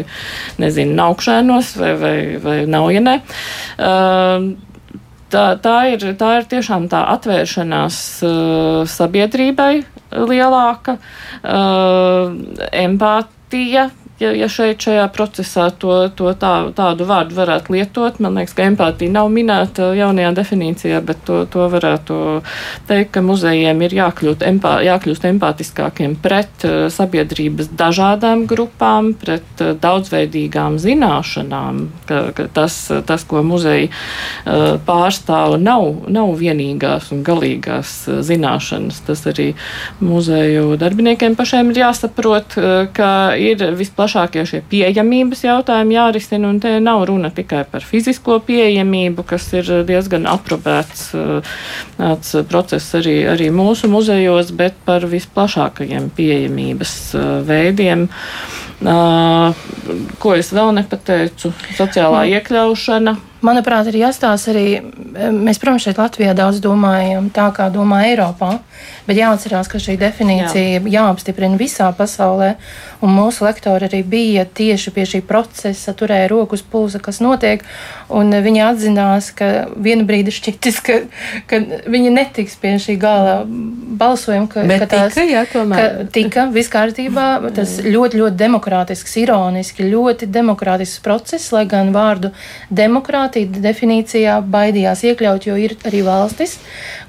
nezinu, 0.61 0.95
Naukšēnos 0.97 1.73
vai, 1.81 1.93
vai, 2.01 2.15
vai 2.43 2.57
Naujenē. 2.69 3.19
Uh, 3.77 4.49
tā, 5.33 5.45
tā, 5.63 5.77
ir, 5.93 6.03
tā 6.19 6.33
ir 6.41 6.49
tiešām 6.51 6.89
tā 6.91 7.03
atvēršanās 7.15 8.01
uh, 8.25 8.81
sabiedrībai 8.89 9.71
lielāka, 10.11 10.97
uh, 11.43 12.35
empātija. 12.71 13.89
Ja, 14.17 14.31
ja 14.33 14.47
šeit 14.49 14.81
šajā 14.81 15.03
procesā 15.13 15.67
to, 15.77 15.93
to 16.17 16.31
tā, 16.41 16.51
tādu 16.73 17.05
vārdu 17.05 17.35
varētu 17.37 17.75
lietot, 17.75 18.15
man 18.17 18.39
liekas, 18.39 18.55
ka 18.57 18.65
empātija 18.65 19.13
nav 19.13 19.27
minēta 19.29 19.91
jaunajā 19.93 20.31
definīcijā, 20.39 21.01
bet 21.05 21.19
to, 21.27 21.43
to 21.53 21.67
varētu 21.69 22.17
teikt, 22.89 23.11
ka 23.13 23.21
muzejiem 23.21 23.83
ir 23.85 23.93
jākļūt, 23.99 24.41
empā, 24.47 24.71
jākļūst 24.87 25.27
empātiskākiem 25.29 26.15
pret 26.23 26.65
uh, 26.65 26.87
sabiedrības 26.89 27.69
dažādām 27.77 28.47
grupām, 28.49 29.11
pret 29.21 29.61
uh, 29.61 29.75
daudzveidīgām 29.77 30.79
zināšanām, 30.81 31.83
ka, 32.09 32.23
ka 32.33 32.47
tas, 32.57 32.79
tas, 33.05 33.27
ko 33.29 33.45
muzeji 33.45 33.91
uh, 33.91 34.81
pārstāv, 34.89 35.59
nav, 35.61 36.09
nav 36.09 36.33
vienīgās 36.41 37.11
un 37.13 37.21
galīgās 37.27 37.93
zināšanas. 38.25 39.03
Tas 39.05 39.23
arī 39.29 39.51
muzeju 40.01 40.73
darbiniekiem 40.81 41.37
pašiem 41.37 41.69
ir 41.75 41.83
jāsaprot, 41.83 42.57
ka 42.97 43.13
ir 43.37 43.61
visplašākie 44.07 44.45
šie 44.47 44.61
pieejamības 44.69 45.43
jautājumi 45.43 45.95
jārisina, 45.97 46.49
un 46.49 46.59
te 46.63 46.79
nav 46.79 47.05
runa 47.07 47.29
tikai 47.29 47.65
par 47.69 47.83
fizisko 47.83 48.39
pieejamību, 48.47 49.25
kas 49.27 49.51
ir 49.53 49.83
diezgan 49.87 50.27
aprobēts 50.27 51.11
tāds 51.97 52.35
process 52.47 52.95
arī, 52.95 53.27
arī 53.27 53.49
mūsu 53.51 53.89
muzejos, 53.91 54.51
bet 54.55 54.73
par 54.85 55.05
visplašākajiem 55.05 56.09
pieejamības 56.15 56.93
veidiem. 57.47 58.07
Ko 60.19 60.35
es 60.37 60.53
vēl 60.53 60.75
nepateicu? 60.77 61.51
Sociālā 61.77 62.27
iekļaušana. 62.37 63.17
Manuprāt, 63.45 63.85
ir 63.91 63.99
jāstāsta 64.01 64.49
arī, 64.49 64.65
mēs, 65.35 65.59
protams, 65.61 65.83
šeit 65.85 65.99
Latvijā 66.01 66.33
daudz 66.37 66.57
domājam 66.63 67.29
tā, 67.33 67.51
kā 67.53 67.67
domā 67.73 68.01
Eiropā, 68.09 68.55
bet 69.05 69.19
jāatcerās, 69.19 69.69
ka 69.69 69.81
šī 69.81 69.93
definīcija 70.01 70.79
Jā. 70.79 70.81
jāapstiprina 70.95 71.59
visā 71.59 71.91
pasaulē, 71.93 72.55
un 73.05 73.13
mūsu 73.13 73.45
lektori 73.45 73.85
arī 73.85 74.01
bija 74.01 74.45
tieši 74.45 74.93
pie 74.95 75.05
šī 75.05 75.21
procesa, 75.27 75.93
turēja 75.97 76.31
rokas 76.31 76.63
pulsa, 76.65 77.01
kas 77.03 77.21
notiek, 77.21 77.61
un 78.09 78.33
viņi 78.33 78.63
atzinās, 78.71 79.29
ka 79.37 79.67
vienu 79.75 80.07
brīdi 80.09 80.33
šķitis, 80.33 80.81
ka, 80.87 80.97
ka 81.49 81.61
viņi 81.85 82.13
netiks 82.17 82.57
pie 82.57 82.73
šī 82.81 82.97
gala 83.01 83.43
balsojuma, 83.47 84.49
ka, 84.51 84.65
Bet 84.67 84.83
ka 84.85 84.89
tās, 84.91 85.13
tika, 85.13 85.27
jā, 85.29 85.45
tomēr. 85.51 85.77
ka 85.77 86.09
tika 86.13 86.47
viss 86.53 86.73
kārtībā, 86.73 87.27
tas 87.55 87.77
ļoti, 87.85 88.21
ļoti 88.23 88.39
demokrātisks, 88.41 89.15
ironiski, 89.21 89.85
ļoti 89.87 90.29
demokrātisks 90.33 91.05
process, 91.05 91.51
lai 91.53 91.67
gan 91.69 91.93
vārdu 91.95 92.33
demokrātija 93.27 93.61
definīcijā 93.61 94.35
baidījās 94.47 95.03
iekļaut, 95.03 95.47
jo 95.47 95.55
ir 95.59 95.75
arī 95.85 96.01
valstis, 96.05 96.57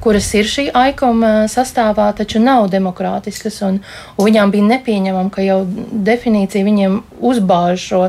kuras 0.01 0.29
ir 0.35 0.45
šī 0.47 0.69
aikoma 0.75 1.49
sastāvā, 1.51 2.13
taču 2.17 2.39
nav 2.41 2.69
demokrātiskas, 2.71 3.61
un, 3.63 3.81
un 4.17 4.27
viņām 4.29 4.51
bija 4.51 4.65
nepieņemama, 4.69 5.31
ka 5.31 5.43
jau 5.43 5.65
definīcija 5.67 6.65
viņiem 6.65 6.99
uzbāž 7.21 7.83
šo, 7.83 8.03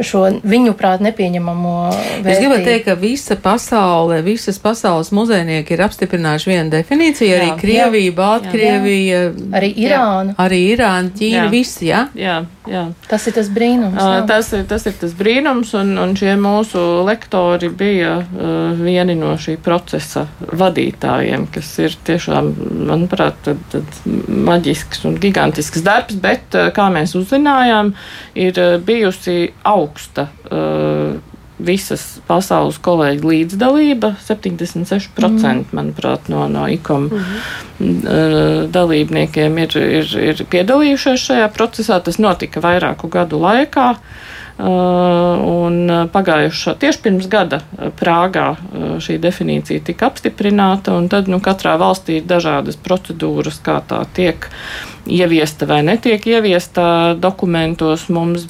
šo 0.00 0.24
viņu 0.42 0.74
prāt 0.78 1.02
nepieņemamo 1.04 1.74
vērtību. 1.90 2.32
Es 2.32 2.42
gribētu 2.42 2.64
teikt, 2.66 2.84
ka 2.88 2.96
visa 2.98 3.36
pasaule, 3.36 4.20
visas 4.26 4.58
pasaules 4.58 5.12
muzejnieki 5.14 5.74
ir 5.76 5.84
apstiprinājuši 5.86 6.52
vienu 6.52 6.72
definīciju, 6.74 7.30
Jā. 7.30 7.40
arī 7.42 7.50
Krievija, 7.60 8.14
Baltkrievija, 8.18 9.22
Arī 9.58 9.72
Irāna. 9.84 10.34
arī 10.38 10.62
Irāna, 10.74 11.12
Ķīna, 11.14 11.44
Jā. 11.46 11.50
visi, 11.52 11.88
jā? 11.90 12.04
Jā, 12.18 12.40
jā. 12.68 12.84
Tas 13.08 13.26
ir 13.30 13.38
tas 13.38 13.48
brīnums. 13.52 13.98
Uh, 13.98 14.26
tas, 14.28 14.50
ir, 14.52 14.64
tas 14.68 14.86
ir 14.90 14.98
tas 15.00 15.14
brīnums, 15.16 15.72
un, 15.78 15.94
un 15.98 16.14
šie 16.18 16.34
mūsu 16.40 16.82
lektori 17.06 17.47
bija 17.78 18.16
uh, 18.18 18.78
vieni 18.78 19.14
no 19.18 19.34
šī 19.40 19.56
procesa 19.62 20.26
vadītājiem, 20.38 21.46
kas 21.54 21.70
ir 21.82 21.96
tiešām, 22.08 22.52
manuprāt, 22.88 23.38
tad, 23.46 23.62
tad 23.72 23.98
maģisks 24.48 25.04
un 25.08 25.18
gigantisks 25.22 25.84
darbs, 25.86 26.18
bet, 26.22 26.46
uh, 26.54 26.68
kā 26.74 26.88
mēs 26.94 27.16
uzzinājām, 27.18 27.94
ir 28.38 28.60
uh, 28.62 28.76
bijusi 28.82 29.50
augsta. 29.68 30.28
Uh, 30.50 31.18
Visas 31.58 32.20
pasaules 32.28 32.76
kolēģi 32.78 33.24
līdzdalība 33.26 34.12
76%, 34.22 35.08
mm. 35.18 35.64
manuprāt, 35.74 36.28
no, 36.30 36.44
no 36.46 36.68
ICOM 36.70 37.08
mm. 37.10 38.68
dalībniekiem 38.70 39.58
ir, 39.64 39.74
ir, 39.98 40.14
ir 40.22 40.44
piedalījušies 40.54 41.24
šajā 41.32 41.48
procesā. 41.56 41.98
Tas 42.06 42.20
notika 42.22 42.62
vairāku 42.62 43.10
gadu 43.10 43.42
laikā. 43.42 43.88
Uh, 43.96 44.37
un 44.58 46.08
pagājušā 46.10 46.74
tieši 46.82 47.02
pirms 47.04 47.28
gada 47.30 47.60
Prāgā 47.98 48.48
uh, 48.56 48.86
šī 49.02 49.18
definīcija 49.22 49.84
tika 49.86 50.08
apstiprināta, 50.10 50.96
un 50.98 51.06
tad 51.12 51.30
nu, 51.30 51.38
katrā 51.44 51.76
valstī 51.78 52.18
ir 52.18 52.26
dažādas 52.26 52.78
procedūras, 52.82 53.60
kā 53.62 53.78
tā 53.86 54.02
tiek 54.16 54.50
ieviesta 55.08 55.66
vai 55.68 55.82
netiek 55.86 56.26
ieviesta 56.26 57.16
dokumentos. 57.20 58.08
Mums 58.08 58.48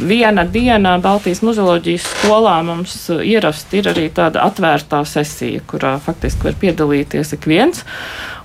viena 0.00 0.44
diena 0.48 0.96
Baltijas 1.02 1.42
muzeoloģijas 1.44 2.06
skolā 2.14 2.56
mums 2.64 2.94
ierasti 3.10 3.80
ir 3.80 3.90
arī 3.92 4.08
tāda 4.14 4.44
atvērtā 4.48 5.02
sesija, 5.08 5.62
kurā 5.70 5.96
faktiski 6.02 6.48
var 6.48 6.58
piedalīties 6.60 7.34
ik 7.36 7.48
viens. 7.50 7.84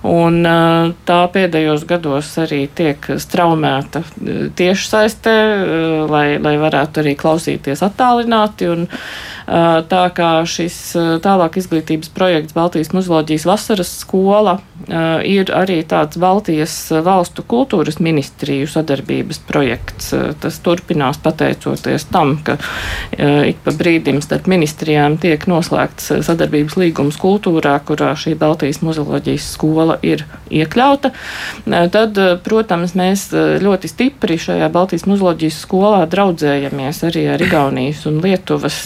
Un 0.06 0.42
uh, 0.46 0.92
tā 1.08 1.18
pēdējos 1.34 1.86
gados 1.88 2.28
arī 2.38 2.66
tiek 2.78 3.08
straumēta 3.18 4.02
uh, 4.04 4.42
tieši 4.54 4.90
saistē, 4.90 5.32
uh, 5.32 5.96
lai, 6.10 6.26
lai 6.42 6.54
varētu 6.62 7.02
arī 7.02 7.16
klausīties 7.18 7.82
attālināti. 7.86 8.68
Un, 8.70 8.86
Tā 9.46 10.04
kā 10.10 10.30
šis 10.48 10.74
tālāk 11.22 11.60
izglītības 11.60 12.10
projekts 12.14 12.54
Baltijas 12.56 12.90
muzoloģijas 12.96 13.44
vasaras 13.46 13.92
skola 14.00 14.56
ir 15.22 15.50
arī 15.54 15.78
tāds 15.86 16.18
Baltijas 16.18 16.74
valstu 17.06 17.44
kultūras 17.46 18.00
ministriju 18.02 18.66
sadarbības 18.70 19.38
projekts. 19.46 20.10
Tas 20.42 20.58
turpinās 20.64 21.20
pateicoties 21.22 22.08
tam, 22.10 22.36
ka 22.42 22.58
ik 23.16 23.62
pa 23.62 23.74
brīdim 23.78 24.18
starp 24.24 24.50
ministrijām 24.50 25.14
tiek 25.22 25.46
noslēgts 25.46 26.10
sadarbības 26.26 26.76
līgums 26.82 27.18
kultūrā, 27.22 27.76
kurā 27.86 28.12
šī 28.18 28.34
Baltijas 28.38 28.82
muzoloģijas 28.82 29.46
skola 29.54 30.00
ir 30.02 30.26
iekļauta. 30.50 31.12
Tad, 31.94 32.18
protams, 32.42 32.96
mēs 32.98 33.28
ļoti 33.62 33.92
stipri 33.94 34.40
šajā 34.42 34.72
Baltijas 34.74 35.06
muzoloģijas 35.06 35.62
skolā 35.62 36.02
draudzējamies 36.10 37.04
arī 37.06 37.28
ar 37.30 37.46
Igaunijas 37.46 38.04
un 38.10 38.18
Lietuvas 38.26 38.82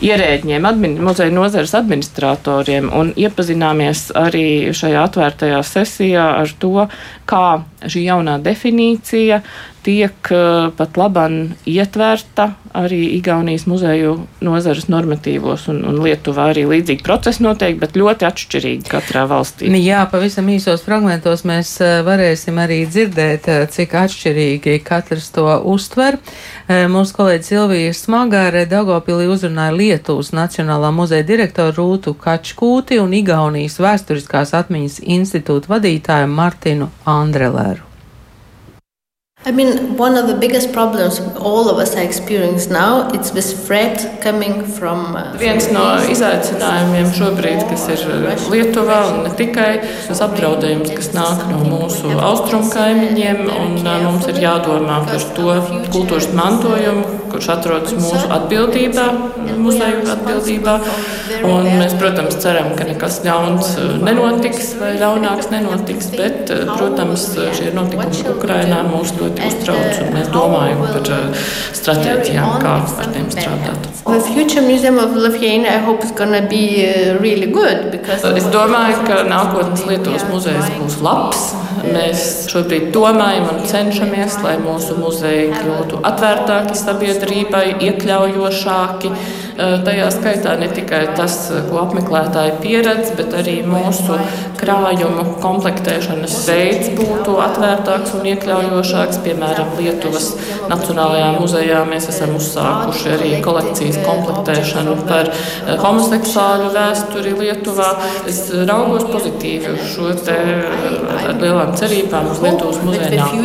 ierēģiem, 0.00 0.66
admin, 0.68 0.96
muzeja 1.04 1.32
nozares 1.34 1.74
administratoriem 1.78 2.88
un 2.96 3.12
iepazināmies 3.18 4.08
arī 4.18 4.72
šajā 4.76 5.04
atvērtajā 5.08 5.60
sesijā 5.66 6.26
ar 6.40 6.54
to, 6.62 6.88
kā 7.28 7.46
šī 7.90 8.06
jaunā 8.06 8.38
definīcija 8.42 9.42
tiek 9.82 10.30
uh, 10.30 10.70
pat 10.76 10.96
labam 10.96 11.54
ietverta 11.66 12.52
arī 12.72 13.00
Igaunijas 13.18 13.66
muzeju 13.68 14.14
nozares 14.40 14.86
normatīvos, 14.88 15.66
un, 15.72 15.82
un 15.88 15.98
Lietuvā 16.04 16.46
arī 16.52 16.62
līdzīgi 16.70 17.04
procesi 17.04 17.42
notiek, 17.44 17.76
bet 17.80 17.98
ļoti 17.98 18.24
atšķirīgi 18.28 18.88
katrā 18.88 19.26
valstī. 19.28 19.68
Jā, 19.82 20.04
pavisam 20.10 20.48
īsos 20.54 20.84
fragmentos 20.86 21.44
mēs 21.48 21.74
uh, 21.82 21.98
varēsim 22.06 22.60
arī 22.62 22.82
dzirdēt, 22.88 23.50
uh, 23.50 23.66
cik 23.72 23.96
atšķirīgi 24.04 24.78
katrs 24.86 25.32
to 25.34 25.48
uztver. 25.74 26.20
Mūsu 26.72 27.16
kolēģi 27.18 27.44
Silvija 27.44 27.92
Smagāre 27.96 28.62
Dagopilī 28.70 29.26
uzrunāja 29.28 29.74
Lietuvas 29.76 30.30
Nacionālā 30.32 30.92
muzeja 30.94 31.26
direktoru 31.26 31.74
Rūtu 31.76 32.14
Kačkūti 32.22 33.00
un 33.02 33.12
Igaunijas 33.18 33.80
vēsturiskās 33.82 34.54
atmiņas 34.56 35.00
institūta 35.02 35.74
vadītāju 35.74 36.30
Martinu 36.32 36.92
Andrelēru. 37.08 37.71
I 39.44 39.50
mean, 39.50 39.96
one 39.96 40.16
of 40.16 40.28
the 40.28 40.36
biggest 40.36 40.72
problems 40.72 41.18
all 41.34 41.68
of 41.68 41.78
us 41.78 41.96
are 41.96 42.02
experiencing 42.02 42.72
now 42.72 43.10
is 43.10 43.32
this 43.32 43.66
threat 43.66 44.22
coming 44.22 44.62
from. 44.62 45.16
Uh, 45.16 45.34
Viens 45.34 45.66
no 45.74 45.82
izaicinājumiem 46.14 47.08
šobrīd, 47.16 47.64
kas 47.66 47.88
ir 47.90 48.04
uh, 48.06 48.44
Lietuvā 48.52 49.00
un 49.10 49.24
ne 49.26 49.32
tikai, 49.34 49.80
tas 50.06 50.22
apdraudējums, 50.22 50.92
kas 50.94 51.10
nāk 51.16 51.42
no 51.50 51.58
mūsu 51.66 52.12
austrumu 52.22 52.70
kaimiņiem, 52.70 53.42
un 53.50 53.74
uh, 53.82 53.96
mums 54.04 54.30
ir 54.30 54.38
jādomā 54.44 55.00
par 55.10 55.26
to 55.34 55.58
kultūras 55.90 56.30
mantojumu, 56.38 57.02
kurš 57.32 57.50
atrodas 57.56 57.98
mūsu 57.98 58.22
atbildībā, 58.38 59.08
muzeju 59.58 60.06
atbildībā. 60.14 60.76
Un 61.42 61.66
mēs, 61.80 61.96
protams, 61.98 62.36
ceram, 62.38 62.70
ka 62.78 62.86
nekas 62.86 63.18
ļauns 63.26 63.74
uh, 63.80 63.98
nenotiks 64.06 64.76
vai 64.78 64.94
ļaunāks 65.02 65.50
nenotiks, 65.50 66.12
bet, 66.14 66.54
protams, 66.76 67.26
šie 67.58 67.74
notikumi 67.74 68.22
Ukrainā 68.36 68.84
mūs 68.86 69.16
to 69.18 69.31
ļoti 69.32 69.48
uztrauc, 69.48 69.98
un 70.02 70.12
mēs 70.16 70.28
domājam 70.32 70.82
par 70.84 71.08
uh, 71.08 71.42
stratēģijām, 71.78 72.52
kā 72.62 72.74
ar 72.82 73.10
tiem 73.14 73.28
strādāt. 73.32 73.88
Because... 77.92 78.32
Es 78.36 78.48
domāju, 78.52 79.02
ka 79.06 79.22
nākotnes 79.28 79.84
Lietuvas 79.88 80.26
muzejs 80.30 80.72
būs 80.78 80.98
labs. 81.04 81.44
Mēs 81.82 82.26
šobrīd 82.52 82.90
domājam 82.94 83.48
un 83.50 83.62
cenšamies, 83.66 84.36
lai 84.44 84.54
mūsu 84.62 84.98
muzeji 85.00 85.48
kļūtu 85.54 86.02
atvērtāki 86.06 86.76
sabiedrībai, 86.78 87.64
iekļaujošāki 87.88 89.10
Tajā 89.62 90.08
skaitā 90.10 90.56
ne 90.58 90.66
tikai 90.72 91.02
tas, 91.16 91.36
ko 91.68 91.82
apmeklētāji 91.84 92.56
pieredz, 92.62 93.12
bet 93.18 93.34
arī 93.38 93.60
mūsu 93.66 94.16
krājumu 94.58 95.24
komplektēšanas 95.42 96.34
veids 96.48 96.90
būtu 96.98 97.36
atvērtāks 97.44 98.14
un 98.18 98.26
iekļaujošāks. 98.32 99.20
Piemēram, 99.22 99.72
Lietuvas 99.78 100.32
Nacionālajā 100.70 101.28
muzejā 101.36 101.82
mēs 101.88 102.08
esam 102.12 102.34
uzsākuši 102.38 103.12
arī 103.16 103.30
kolekcijas 103.44 103.98
komplektēšanu 104.06 104.96
par 105.08 105.30
homoseksuāļu 105.82 106.68
vēsturi 106.76 107.34
Lietuvā. 107.38 107.90
Es 108.30 108.44
raugos 108.68 109.06
pozitīvi 109.12 109.74
uz 109.76 109.82
šo 109.94 110.12
te 110.26 110.38
lielām 111.42 111.74
cerībām 111.78 112.30
uz 112.32 112.42
Lietuvas 112.44 112.78
muzeja 112.86 113.10
nākotni. 113.22 113.38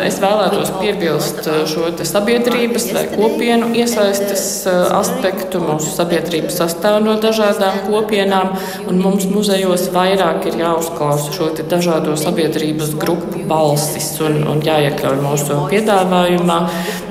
Es 0.00 0.16
vēlētos 0.22 0.70
piebilst 0.80 1.44
šo 1.70 1.90
sabiedrības 2.06 2.86
vai 2.94 3.04
kopienu 3.12 3.70
iesaistes 3.76 4.44
eh, 4.70 4.80
aspektu. 4.96 5.62
Mūsu 5.64 5.92
sabiedrība 5.94 6.52
sastāv 6.54 7.00
no 7.04 7.16
dažādām 7.22 7.84
kopienām, 7.86 8.54
un 8.90 9.02
mums 9.02 9.28
muzejos 9.30 9.88
vairāk 9.94 10.50
ir 10.50 10.60
jāuzklausa 10.64 11.34
šo 11.36 11.52
dažādo 11.60 12.16
sabiedrības 12.20 12.96
grupu 13.00 13.44
balsis 13.50 14.12
un, 14.24 14.42
un 14.50 14.64
jāiekļauj 14.66 15.22
mūsu 15.24 15.62
piedāvājumā. 15.70 16.60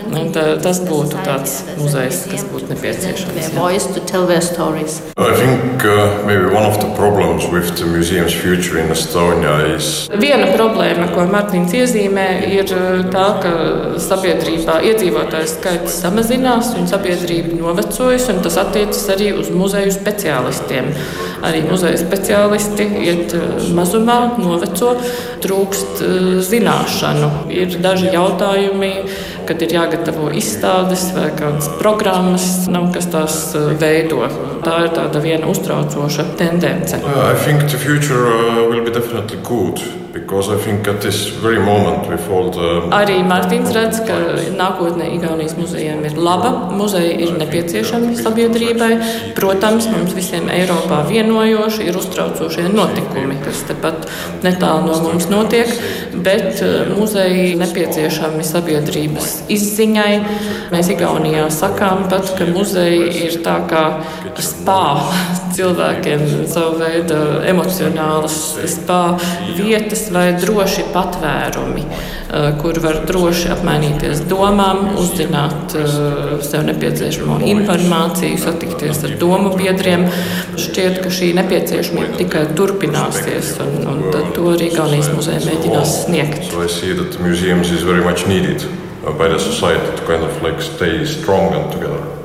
Un 0.09 0.31
tā, 0.33 0.43
tas 0.63 0.79
būtu 0.81 1.21
tāds 1.25 1.59
muzejs, 1.77 2.23
kas 2.31 2.45
būtu 2.49 2.71
nepieciešams. 2.71 3.49
I 5.19 5.33
think 5.35 5.85
uh, 5.85 6.25
maybe 6.25 6.49
one 6.49 6.65
of 6.65 6.79
the 6.81 6.89
problems 6.95 7.45
with 7.51 7.77
the 7.77 7.85
museum's 7.85 8.33
future 8.33 8.79
in 8.79 8.89
Estonia 8.89 9.75
is. 9.75 10.09
Viena 10.09 10.49
problēma, 10.55 11.09
ko 11.13 11.27
Mārtiņš 11.29 11.75
iezīmē, 11.81 12.27
ir 12.49 12.73
uh, 12.73 13.03
tā, 13.13 13.27
ka 13.43 13.53
sabiedrībā 14.01 14.79
iedzīvotāju 14.89 15.51
skaits 15.53 15.99
samazinās 16.01 16.73
un 16.79 16.89
sabiedrība 16.89 17.59
novecojas, 17.59 18.29
un 18.33 18.41
tas 18.45 18.57
attiecas 18.61 19.05
arī 19.13 19.31
uz 19.37 19.51
muzeju 19.53 19.93
speciālistiem. 19.93 20.89
Arī 21.45 21.61
muzeja 21.69 21.99
speciālisti 22.01 22.89
iet 23.05 23.37
uh, 23.37 23.69
mazumā, 23.77 24.19
noveco, 24.41 24.95
trūkst 25.43 26.03
uh, 26.05 26.29
zināšanu. 26.45 27.31
Ir 27.53 27.79
daži 27.83 28.11
jautājumi, 28.13 28.91
kad 29.49 29.63
ir 29.65 29.73
jāgatavo 29.73 30.29
izstādes 30.37 31.07
vai 31.15 31.29
kādas 31.37 31.69
programmas, 31.79 32.67
nav 32.69 32.91
kas 32.93 33.09
tās 33.09 33.37
eh, 33.57 33.71
veido. 33.81 34.27
Tā 34.65 34.75
ir 34.85 34.93
tāda 34.93 35.21
viena 35.23 35.49
uztraucoša 35.49 36.27
tendence. 36.37 36.99
Uh, 37.01 37.31
I 37.31 37.37
think 37.45 37.65
the 37.71 37.79
future 37.79 38.27
uh, 38.27 38.69
will 38.69 38.83
be 38.85 38.93
definitely 38.93 39.39
good. 39.43 39.81
Arī 42.95 43.19
Mārtiņš 43.27 43.71
redz, 43.75 44.01
ka 44.07 44.17
nākotnē 44.57 45.09
Igaunijas 45.15 45.55
muzejiem 45.59 46.03
ir 46.09 46.17
laba. 46.19 46.51
Muzeja 46.75 47.11
ir 47.13 47.33
nepieciešama 47.39 48.15
sabiedrībai. 48.19 48.91
Protams, 49.37 49.89
mums 49.91 50.15
visiem 50.17 50.49
Eiropā 50.53 51.01
vienojoši 51.09 51.89
ir 51.89 51.99
uztraucošie 51.99 52.67
notikumi, 52.73 53.39
kas 53.43 53.63
tepat 53.69 54.07
netālu 54.45 54.89
no 54.89 54.99
mums 55.05 55.29
notiek, 55.31 55.71
bet 56.25 56.63
uh, 56.65 56.91
muzeji 56.97 57.55
nepieciešami 57.59 58.45
sabiedrības 58.47 59.35
izziņai. 59.51 60.13
Mēs 60.73 60.93
Igaunijā 60.95 61.47
sakām 61.53 62.07
pat, 62.11 62.33
ka 62.37 62.49
muzeji 62.49 63.09
ir 63.25 63.39
tā 63.45 63.59
kā 63.69 63.85
spā 64.39 64.83
cilvēkiem, 65.55 66.23
savu 66.49 66.79
veidu 66.79 67.17
emocionālas 67.47 68.37
vietas 69.57 70.07
vai 70.13 70.33
droši 70.39 70.85
patvērumi, 70.93 71.85
eh, 71.85 72.49
kur 72.61 72.79
var 72.83 73.01
droši 73.07 73.51
apmainīties 73.55 74.23
domām, 74.29 74.95
uzzināt 75.01 75.75
eh, 75.75 75.87
sev 76.45 76.65
nepieciešamo 76.69 77.39
informāciju, 77.53 78.37
satikties 78.43 79.03
ar 79.03 79.17
domu 79.21 79.55
biedriem. 79.57 80.07
Šķiet, 80.59 81.01
ka 81.03 81.09
šī 81.13 81.33
nepieciešamība 81.39 82.19
tikai 82.19 82.45
turpināsies, 82.57 83.55
un, 83.65 83.87
un 83.93 84.31
to 84.35 84.53
arī 84.53 84.69
Igaunijas 84.69 85.09
muzeja 85.15 85.41
mēģinās 85.47 86.05
sniegt. 86.05 86.51
So 89.09 89.13
by 89.17 89.27
the 89.27 89.39
society 89.39 89.97
to 89.97 90.05
kind 90.05 90.23
of 90.23 90.41
like 90.43 90.61
stay 90.61 91.05
strong 91.05 91.53
and 91.53 91.71
together. 91.71 92.18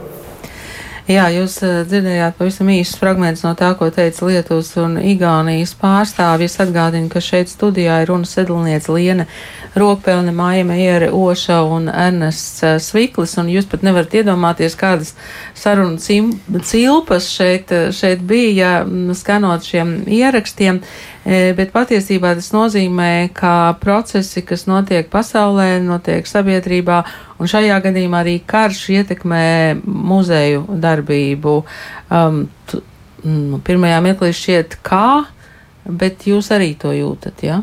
Jā, 1.05 1.27
jūs 1.29 1.59
uh, 1.61 1.83
dzirdējāt 1.85 2.39
pavisam 2.39 2.71
īsus 2.73 2.97
fragmentus 2.97 3.43
no 3.45 3.51
tā, 3.61 3.75
ko 3.77 3.91
teica 3.93 4.25
Lietuvas 4.25 4.71
un 4.81 4.95
Igaunijas 4.97 5.75
pārstāvji. 5.77 6.49
Es 6.49 6.57
atgādinu, 6.65 7.11
ka 7.13 7.21
šeit 7.21 7.53
studijā 7.53 7.99
ir 8.01 8.09
runa 8.09 8.25
sedlniece 8.25 8.89
Liena 8.89 9.27
Rokpelne, 9.77 10.33
Māja 10.33 10.65
Meiere, 10.65 11.11
Oša 11.13 11.59
un 11.69 11.91
Ernests 11.93 12.65
uh, 12.65 12.79
Sviklis, 12.81 13.37
un 13.37 13.53
jūs 13.53 13.69
pat 13.69 13.85
nevarat 13.85 14.17
iedomāties, 14.17 14.79
kādas 14.81 15.13
sarunu 15.53 16.01
cilpas 16.01 17.29
šeit, 17.29 17.77
šeit 17.93 18.25
bija, 18.25 18.79
skanot 19.21 19.69
šiem 19.69 19.99
ierakstiem. 20.09 20.81
E, 21.25 21.55
bet 21.57 21.73
patiesībā 21.73 22.35
tas 22.37 22.51
nozīmē, 22.53 23.31
ka 23.37 23.75
procesi, 23.81 24.45
kas 24.45 24.67
notiek 24.69 25.09
pasaulē, 25.13 25.79
notiek 25.81 26.29
sabiedrībā, 26.29 27.03
un 27.41 27.49
šajā 27.49 27.81
gadījumā 27.87 28.21
arī 28.25 28.39
karš 28.47 28.83
ietekmē 28.99 29.45
muzeju 29.85 30.67
darbību. 30.85 31.55
Um, 32.13 32.43
tu, 32.69 32.83
nu, 33.25 33.63
pirmajā 33.65 34.03
mirklī 34.05 34.35
šķiet, 34.37 34.81
kā, 34.85 35.25
bet 35.89 36.29
jūs 36.29 36.53
arī 36.53 36.75
to 36.81 36.93
jūtat, 36.93 37.47
jā? 37.47 37.63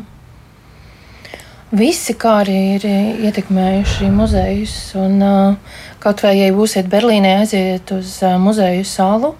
Visi 1.72 2.12
kā 2.20 2.34
arī 2.42 2.56
ir 2.74 2.82
ietekmējuši 3.30 4.10
muzejus. 4.12 4.74
Un, 5.00 5.14
uh, 5.24 5.78
kaut 6.02 6.20
vai, 6.20 6.34
ja 6.36 6.50
būsiet 6.52 6.90
Berlīnē, 6.92 7.38
aiziet 7.40 7.88
uz 7.96 8.18
uh, 8.20 8.34
muzeju 8.36 8.84
salu, 8.84 9.30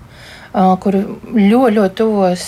kur 0.52 0.96
ļoti, 0.96 1.74
ļoti 1.78 1.96
tuvos, 1.96 2.44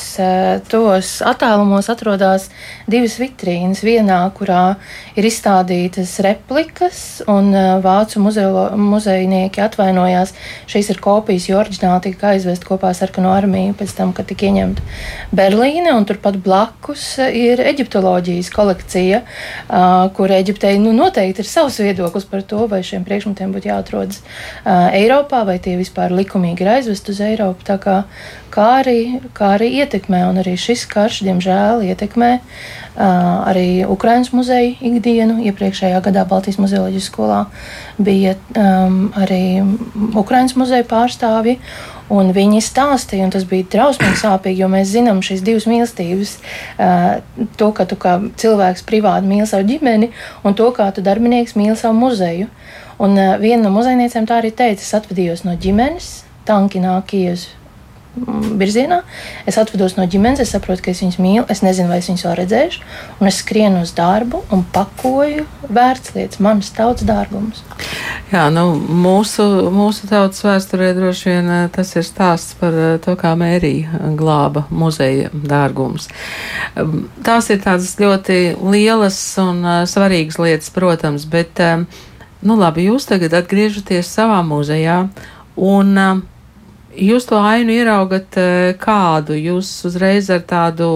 tuvos 0.69 1.11
attālumos 1.25 1.89
atrodas 1.93 2.51
divas 2.91 3.17
vitrīnas. 3.21 3.81
Vienā, 3.85 4.19
kurā 4.37 4.77
ir 5.17 5.25
izstādītas 5.29 6.13
replikas, 6.25 7.01
un 7.31 7.51
vācu 7.85 8.21
muzejo, 8.25 8.67
muzejnieki 8.77 9.63
atvainojās. 9.65 10.35
Šīs 10.71 10.93
ir 10.93 11.01
kopijas, 11.05 11.49
jo 11.49 11.59
oriģināli 11.63 12.11
tika 12.11 12.35
aizvest 12.35 12.67
kopā 12.69 12.93
ar 12.93 12.99
sarkano 12.99 13.33
armiju 13.33 13.77
pēc 13.79 13.97
tam, 13.97 14.13
kad 14.17 14.29
tika 14.29 14.49
ieņemta 14.51 14.85
Berlīne, 15.35 15.95
un 15.97 16.05
turpat 16.09 16.37
blakus 16.45 17.07
ir 17.25 17.63
eģiptoloģijas 17.65 18.53
kolekcija, 18.55 19.23
kur 20.17 20.35
Eģiptei 20.35 20.77
nu, 20.83 20.93
noteikti 20.97 21.45
ir 21.45 21.49
savs 21.49 21.81
viedoklis 21.83 22.29
par 22.29 22.45
to, 22.47 22.67
vai 22.71 22.83
šiem 22.87 23.05
priekšmetiem 23.07 23.55
būtu 23.55 23.71
jāatrodas 23.71 24.21
Eiropā, 24.67 25.45
vai 25.49 25.57
tie 25.63 25.79
vispār 25.81 26.13
likumīgi 26.15 26.65
ir 26.65 26.73
aizvest 26.77 27.09
uz 27.13 27.21
Eiropu 27.25 27.65
kā, 27.95 28.35
kā, 28.55 28.69
arī, 28.83 28.99
kā 29.35 29.55
arī 29.57 29.71
ietekmē. 29.83 30.25
Un 30.31 30.41
arī 30.43 30.55
šis 30.61 30.85
karš, 30.91 31.23
diemžēl, 31.27 31.85
ietekmē 31.91 32.31
uh, 32.39 33.49
arī 33.49 33.85
Ukraiņas 33.91 34.33
muzeja 34.35 34.75
ikdienu. 34.79 35.41
Iepriekšējā 35.51 36.03
gadā 36.05 36.25
Baltijas 36.29 36.61
muzeoloģijas 36.63 37.11
skolā 37.11 37.41
bija 37.99 38.37
um, 38.59 39.11
arī 39.19 39.63
Ukraiņas 40.15 40.57
muzeja 40.61 40.87
pārstāvji. 40.91 41.59
Un 42.13 42.35
viņi 42.37 42.61
stāstīja, 42.61 43.25
un 43.25 43.31
tas 43.33 43.47
bija 43.49 43.65
drausmīgi 43.73 44.19
sāpīgi, 44.21 44.61
jo 44.61 44.67
mēs 44.69 44.91
zinām 44.93 45.23
šīs 45.25 45.41
divas 45.45 45.65
mīlestības. 45.71 46.37
Uh, 46.77 47.47
to, 47.59 47.71
ka 47.77 47.89
tu 47.89 47.99
kā 48.01 48.19
cilvēks 48.41 48.85
privāti 48.87 49.31
mīli 49.31 49.49
savu 49.49 49.67
ģimeni, 49.73 50.13
un 50.45 50.57
to, 50.59 50.69
kā 50.77 50.91
tu 50.95 51.05
darbinieks 51.05 51.57
mīli 51.57 51.79
savu 51.81 51.97
muzeju. 52.05 52.53
Un 53.03 53.17
uh, 53.19 53.35
viena 53.41 53.65
no 53.65 53.75
muzejniecēm 53.75 54.29
tā 54.29 54.43
arī 54.43 54.53
teica, 54.55 54.85
es 54.85 54.95
atvadījos 55.01 55.47
no 55.49 55.57
ģimenes, 55.59 56.13
tanki 56.45 56.85
nāk 56.85 57.17
ies 57.17 57.49
virzienā. 58.15 59.01
Es 59.49 59.59
atvados 59.59 59.97
no 59.99 60.07
ģimenes, 60.11 60.43
es 60.43 60.53
saprotu, 60.55 60.85
ka 60.85 60.93
es 60.93 61.03
viņus 61.03 61.19
mīlu, 61.23 61.45
es 61.51 61.63
nezinu, 61.65 61.91
vai 61.91 61.99
es 62.01 62.09
viņus 62.11 62.25
vēl 62.27 62.37
redzēšu, 62.43 62.83
un 63.21 63.31
es 63.31 63.41
skrienu 63.43 63.83
uz 63.85 63.95
darbu 63.97 64.45
un 64.55 64.65
pakoju 64.75 65.47
vērtslietas, 65.75 66.41
manas 66.45 66.71
tautas 66.75 67.07
dārgumus. 67.09 67.65
Jā, 68.33 68.47
nu, 68.55 68.67
mūsu, 68.79 69.45
mūsu 69.75 70.09
tautas 70.11 70.43
vēsturē 70.47 70.93
droši 70.97 71.31
vien 71.31 71.51
eh, 71.57 71.67
tas 71.75 71.91
ir 71.99 72.07
stāsts 72.07 72.57
par 72.61 72.75
eh, 72.75 72.97
to, 73.03 73.17
kā 73.19 73.35
mērīja 73.39 74.15
glāba 74.19 74.65
muzeja 74.71 75.31
dārgumus. 75.35 76.09
Um, 76.79 77.09
tās 77.27 77.51
ir 77.51 77.63
tādas 77.65 77.95
ļoti 78.01 78.57
lielas 78.63 79.19
un 79.43 79.63
uh, 79.65 79.81
svarīgas 79.91 80.39
lietas, 80.41 80.71
protams, 80.75 81.27
bet, 81.31 81.61
nu 82.45 82.59
labi, 82.59 82.89
jūs 82.89 83.09
tagad 83.09 83.35
atgriežaties 83.39 84.11
savā 84.11 84.41
muzejā 84.47 85.05
un 85.55 85.99
uh, 85.99 86.23
Jūs 86.95 87.27
to 87.27 87.39
ainu 87.43 87.75
ieraugat 87.75 88.37
eh, 88.39 88.75
kādu? 88.79 89.35
Jūs 89.35 89.71
uzreiz 89.89 90.29
ar 90.31 90.45
tādu 90.47 90.89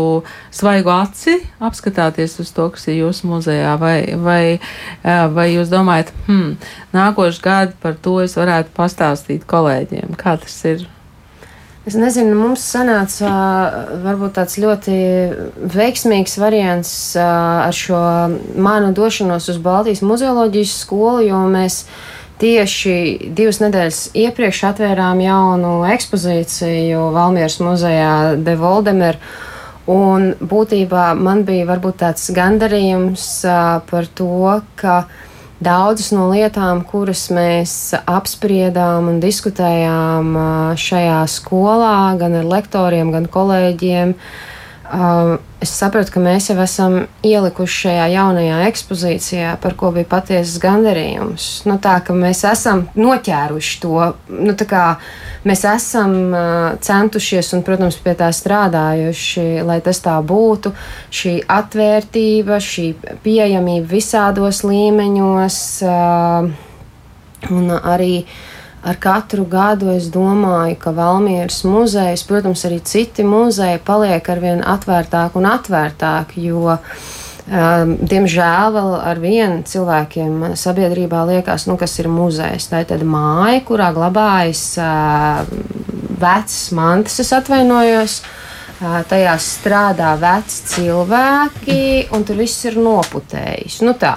svaigu 0.55 0.93
aci 0.95 1.39
apskatāties 1.59 2.37
uz 2.43 2.53
to, 2.55 2.69
kas 2.75 2.87
ir 2.87 3.01
jūsu 3.01 3.27
muzejā, 3.31 3.73
vai, 3.81 3.97
vai, 4.15 4.43
eh, 4.59 5.25
vai 5.35 5.49
jūs 5.53 5.73
domājat, 5.73 6.13
hmm, 6.29 6.55
nākošu 6.95 7.43
gadu 7.43 7.75
par 7.83 7.99
to 8.03 8.21
es 8.23 8.37
varētu 8.39 8.71
pastāstīt 8.77 9.49
kolēģiem? 9.51 10.15
Kā 10.21 10.37
tas 10.39 10.55
ir? 10.71 10.87
Es 11.89 11.95
nezinu, 11.97 12.35
mums 12.37 12.61
sanāca 12.69 13.29
varbūt 14.05 14.35
tāds 14.37 14.59
ļoti 14.61 14.97
veiksmīgs 15.73 16.37
variants 16.37 16.93
ar 17.17 17.73
šo 17.73 18.01
manu 18.61 18.91
došanos 18.93 19.49
uz 19.49 19.59
Baltijas 19.65 20.03
muzeoloģijas 20.05 20.75
skolu, 20.83 21.23
jo 21.31 21.41
mēs 21.49 21.87
Tieši 22.39 23.31
divas 23.35 23.59
nedēļas 23.59 24.01
iepriekš 24.15 24.61
atvērām 24.71 25.19
jaunu 25.25 25.73
ekspozīciju 25.91 27.09
Valmieras 27.17 27.59
muzejā 27.59 28.13
De 28.47 28.55
Voldemer. 28.59 29.19
Un 29.91 30.35
būtībā 30.39 31.13
man 31.19 31.43
bija 31.49 31.67
varbūt 31.67 31.99
tāds 32.05 32.29
gandarījums 32.37 33.25
par 33.89 34.07
to, 34.15 34.61
ka 34.79 35.01
daudzas 35.65 36.13
no 36.15 36.29
lietām, 36.31 36.85
kuras 36.87 37.25
mēs 37.35 37.75
apspriedām 38.05 39.09
un 39.15 39.19
diskutējām 39.25 40.37
šajā 40.79 41.19
skolā, 41.33 41.97
gan 42.21 42.39
ar 42.39 42.47
lektoriem, 42.55 43.11
gan 43.17 43.27
kolēģiem, 43.27 44.15
Uh, 44.15 44.48
es 45.61 45.73
sapratu, 45.75 46.13
ka 46.15 46.21
mēs 46.23 46.49
jau 46.49 46.57
esam 46.63 46.95
ielikuši 47.27 47.81
šajā 47.83 48.07
jaunajā 48.15 48.59
ekspozīcijā, 48.71 49.51
par 49.63 49.75
ko 49.77 49.91
bija 49.93 50.09
patiesas 50.09 50.57
gandarījums. 50.63 51.49
Nu, 51.69 51.77
tā 51.83 51.99
ka 52.07 52.17
mēs 52.17 52.45
esam 52.49 52.87
noķēruši 52.97 53.81
to, 53.83 54.09
nu, 54.33 54.57
kā 54.71 54.85
mēs 55.49 55.65
esam 55.69 56.15
uh, 56.33 56.43
centušies 56.85 57.53
un, 57.57 57.65
protams, 57.67 58.01
pie 58.05 58.17
tā 58.19 58.31
strādājuši, 58.33 59.49
lai 59.69 59.81
tas 59.85 60.01
tā 60.05 60.17
būtu. 60.25 60.73
Šī 61.13 61.39
atvērtība, 61.59 62.61
šī 62.63 62.93
pieejamība 63.25 63.93
visādos 63.93 64.65
līmeņos 64.65 65.59
uh, 65.85 66.55
un 67.53 67.75
arī 67.79 68.15
uh, 68.23 68.58
ar 68.83 68.99
katru 69.01 69.45
gadu 69.49 69.91
es 69.95 70.09
domāju, 70.13 70.77
ka 70.83 70.93
Valmieras 70.95 71.63
muzejs, 71.67 72.25
protams, 72.29 72.65
arī 72.69 72.81
citi 72.87 73.27
muzeji 73.27 73.81
paliek 73.85 74.31
arvien 74.31 74.63
atvērtāk 74.63 75.37
un 75.39 75.49
atvērtāk, 75.51 76.37
jo, 76.43 76.77
um, 76.79 77.95
diemžēl, 77.99 78.73
vēl 78.79 78.91
ar 78.99 79.23
vienu 79.23 79.63
cilvēkiem 79.69 80.53
sabiedrībā 80.59 81.25
liekas, 81.33 81.69
nu, 81.71 81.79
kas 81.81 81.99
ir 81.99 82.11
muzejs. 82.13 82.71
Tā 82.71 82.85
ir 82.85 82.91
tāda 82.93 83.09
māja, 83.09 83.63
kurā 83.67 83.93
glabājas 83.97 84.65
uh, 84.83 85.43
vecas 86.19 86.61
mantas, 86.77 87.19
es 87.25 87.35
atvainojos. 87.35 88.21
Uh, 88.23 88.37
tajā 88.79 89.35
strādā 89.43 90.13
veci 90.21 90.63
cilvēki, 90.75 91.81
un 92.15 92.25
tur 92.27 92.39
viss 92.39 92.67
ir 92.69 92.79
noputējis. 92.79 93.81
Nu 93.83 93.97
tā, 93.99 94.15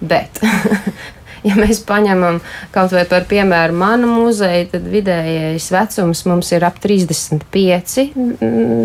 bet 0.00 0.40
ja 1.46 1.56
mēs 1.58 1.82
paņemam 1.86 2.40
kaut 2.74 2.94
vai 2.94 3.04
par 3.10 3.26
piemēru 3.30 3.76
manu 3.76 4.10
muzeju, 4.12 4.68
tad 4.74 4.86
vidējais 4.92 5.70
vecums 5.74 6.24
mums 6.28 6.52
ir 6.54 6.66
ap 6.66 6.78
35 6.82 8.08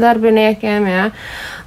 darbiniekiem. 0.01 0.89
Jā. 0.91 1.05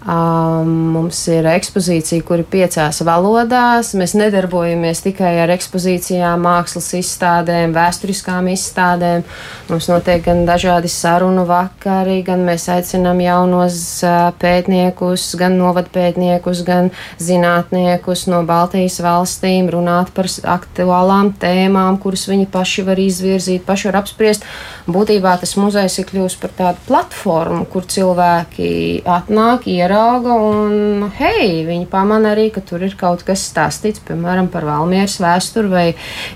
Mums 0.01 1.19
ir 1.29 1.45
ekspozīcija, 1.51 2.25
kur 2.25 2.41
ir 2.41 2.47
piecās 2.49 3.03
valodās. 3.05 3.93
Mēs 4.01 4.15
nedarbojamies 4.17 5.03
tikai 5.05 5.35
ar 5.43 5.53
ekspozīcijām, 5.53 6.41
mākslas 6.41 6.89
izstādēm, 6.97 7.75
vēsturiskām 7.77 8.49
izstādēm. 8.49 9.27
Mums 9.69 9.91
notiek 9.93 10.25
gan 10.25 10.47
dažādi 10.49 10.89
sarunu 10.89 11.45
vakari, 11.49 12.23
gan 12.25 12.47
mēs 12.49 12.65
aicinām 12.73 13.21
jaunos 13.21 14.01
pētniekus, 14.41 15.35
gan 15.41 15.59
novadpētniekus, 15.61 16.65
gan 16.65 16.89
zinātniekus 17.21 18.25
no 18.33 18.41
Baltijas 18.49 19.03
valstīm 19.05 19.69
runāt 19.69 20.15
par 20.17 20.33
aktuālām 20.81 21.33
tēmām, 21.41 21.99
kuras 22.01 22.27
viņi 22.29 22.47
paši 22.51 22.85
var 22.87 22.99
izvirzīt, 22.99 23.65
paši 23.67 23.89
var 23.91 24.01
apspriest. 24.01 24.45
Būtībā 24.91 25.37
tas 25.41 25.55
muzejs 25.57 25.99
ir 26.01 26.07
kļuvis 26.09 26.37
par 26.41 26.51
tādu 26.57 26.79
platformu, 26.87 27.67
kur 27.71 27.85
cilvēki 27.85 29.03
atnāk, 29.05 29.69
ierauga, 29.69 30.35
un 30.35 31.11
hei, 31.19 31.65
viņi 31.69 31.87
pamana 31.91 32.33
arī, 32.35 32.51
ka 32.55 32.61
tur 32.61 32.83
ir 32.83 32.97
kaut 32.99 33.25
kas 33.27 33.45
stāstīts, 33.51 34.03
piemēram, 34.07 34.49
par 34.49 34.65
Valmieras 34.69 35.21
vēsturi, 35.21 35.71
vai 35.71 35.89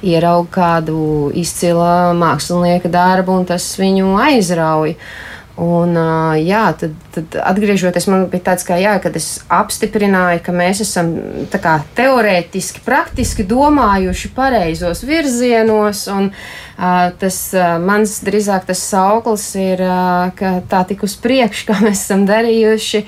ierauga 0.03 0.51
kādu 0.55 1.31
izcilu 1.35 2.15
mākslinieka 2.19 2.93
darbu, 2.93 3.41
un 3.41 3.49
tas 3.49 3.73
viņu 3.81 4.17
aizrauja. 4.29 4.99
Un, 5.55 5.95
jā, 6.43 6.65
tad, 6.75 6.95
tad 7.15 7.37
atgriežoties, 7.39 8.09
man 8.11 8.25
bija 8.27 8.43
tāds, 8.49 8.65
ka, 8.67 8.75
jā, 8.75 8.97
kad 8.99 9.15
es 9.15 9.37
apstiprināju, 9.55 10.41
ka 10.43 10.51
mēs 10.51 10.81
esam 10.83 11.13
kā, 11.53 11.77
teorētiski, 11.95 12.81
praktiski 12.83 13.45
domājuši 13.47 14.33
pareizos 14.35 15.05
virzienos, 15.07 16.01
un 16.11 16.33
tas 17.21 17.37
mans 17.87 18.17
drīzāk 18.27 18.67
tas 18.67 18.83
sauklis 18.83 19.45
ir, 19.61 19.85
ka 20.35 20.51
tā 20.73 20.81
tik 20.89 21.05
uz 21.07 21.15
priekšu, 21.23 21.69
kā 21.69 21.77
mēs 21.85 22.03
esam 22.03 22.25
darījuši, 22.27 23.05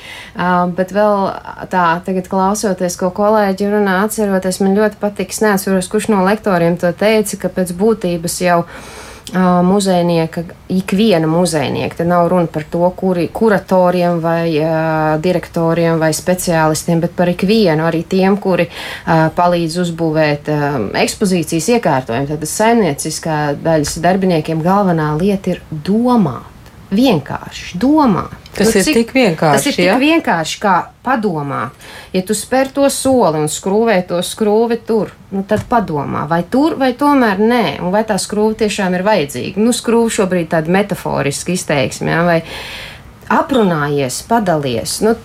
bet 0.78 0.94
vēl 0.94 1.24
tā, 1.72 1.88
tagad 2.06 2.30
klausoties, 2.30 2.98
ko 3.00 3.10
kolēģi 3.16 3.72
runā, 3.74 4.04
atceroties, 4.06 4.60
man 4.62 4.78
ļoti 4.78 5.02
patiks, 5.02 5.42
neatceros, 5.42 5.90
kurš 5.90 6.12
no 6.14 6.22
lektoriem 6.22 6.78
to 6.78 6.94
teica, 6.94 7.40
ka 7.42 7.50
pēc 7.58 7.74
būtības 7.74 8.38
jau 8.44 8.60
muzejnieka, 9.34 10.42
ikviena 10.68 11.26
muzejnieka. 11.26 11.96
Te 11.96 12.04
nav 12.04 12.28
runa 12.28 12.46
par 12.46 12.64
to, 12.70 12.90
kuri 12.96 13.28
kuratoriem 13.34 14.20
vai 14.22 14.54
uh, 14.60 15.16
direktoriem 15.22 15.98
vai 15.98 16.12
speciālistiem, 16.14 17.00
bet 17.02 17.16
par 17.16 17.28
ikvienu, 17.32 17.86
arī 17.88 18.04
tiem, 18.06 18.38
kuri 18.38 18.68
uh, 18.68 19.26
palīdz 19.34 19.80
uzbūvēt 19.82 20.50
uh, 20.54 20.78
ekspozīcijas 21.02 21.70
iekārtojumu. 21.76 22.30
Tad 22.30 22.46
saimnieciskā 22.50 23.40
daļas 23.62 23.98
darbiniekiem 24.04 24.62
galvenā 24.62 25.12
lieta 25.18 25.56
ir 25.56 25.62
domāt. 25.70 26.52
Vienkārši 26.94 27.80
domāt. 27.82 28.45
Tas 28.56 28.70
Nu, 28.72 28.80
ir 28.80 28.84
cik- 28.86 28.94
tik 28.96 29.10
vienkārši. 29.12 29.56
Tas 29.56 29.66
ir 29.66 29.84
ja? 29.84 29.94
tik 29.98 30.02
vienkārši, 30.06 30.58
kā 30.62 30.74
padomāt. 31.04 31.70
Ja 32.16 32.22
tu 32.24 32.32
spēr 32.34 32.70
to 32.72 32.88
soli 32.90 33.42
un 33.44 33.50
skrūvē 33.52 33.98
to 34.08 34.22
skrūvi 34.24 34.78
tur, 34.88 35.12
nu 35.30 35.42
tad 35.44 35.66
padomā, 35.68 36.24
vai 36.30 36.42
tur, 36.50 36.74
vai 36.80 36.92
tomēr 36.96 37.38
nē, 37.38 37.62
un 37.84 37.92
vai 37.92 38.02
tā 38.08 38.16
skrūve 38.16 38.56
tiešām 38.64 38.94
ir 38.96 39.04
vajadzīga. 39.06 39.60
Nu, 39.60 39.72
skrūve 39.76 40.10
šobrīd 40.16 40.48
tāda 40.54 40.72
metaforiska 40.72 41.52
izteiksme, 41.52 42.10
ja, 42.10 42.22
vai 42.24 42.42
aprunājies, 43.28 44.22
padalies. 44.28 45.00
Nu, 45.04 45.16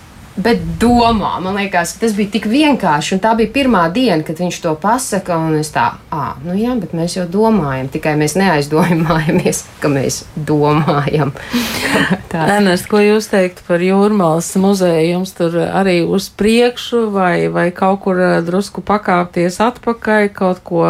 Bet 0.42 0.62
domā, 0.80 1.42
man 1.44 1.58
liekas, 1.60 1.92
ka 1.98 2.06
tas 2.06 2.14
bija 2.16 2.32
tik 2.32 2.46
vienkārši. 2.48 3.18
Tā 3.20 3.34
bija 3.36 3.52
pirmā 3.52 3.82
diena, 3.92 4.24
kad 4.24 4.38
viņš 4.40 4.62
to 4.64 4.72
pasaka. 4.80 5.36
un 5.38 5.58
Es 5.60 5.74
tā, 5.76 5.90
ah, 6.10 6.38
nu 6.46 6.56
jā, 6.56 6.72
bet 6.80 6.94
mēs 6.96 7.18
jau 7.18 7.26
domājam, 7.28 7.90
tikai 7.92 8.14
mēs 8.16 8.38
neaizdomājamies, 8.40 9.66
ka 9.84 9.92
mēs 9.92 10.22
domājam. 10.38 11.34
tā. 12.32 12.48
Ernest, 12.56 12.88
ko 12.92 13.02
jūs 13.04 13.30
teiktu 13.32 13.66
par 13.68 13.84
jūrmālas 13.84 14.50
muzeju? 14.62 15.12
Jums 15.18 15.36
tur 15.38 15.60
arī 15.68 16.00
uz 16.08 16.32
priekšu 16.34 17.06
vai, 17.14 17.52
vai 17.54 17.70
kaut 17.76 18.02
kur 18.06 18.20
eh, 18.22 18.40
drusku 18.48 18.84
pakāpties 18.88 19.62
atpakaļ, 19.64 20.32
kaut 20.36 20.64
ko, 20.68 20.90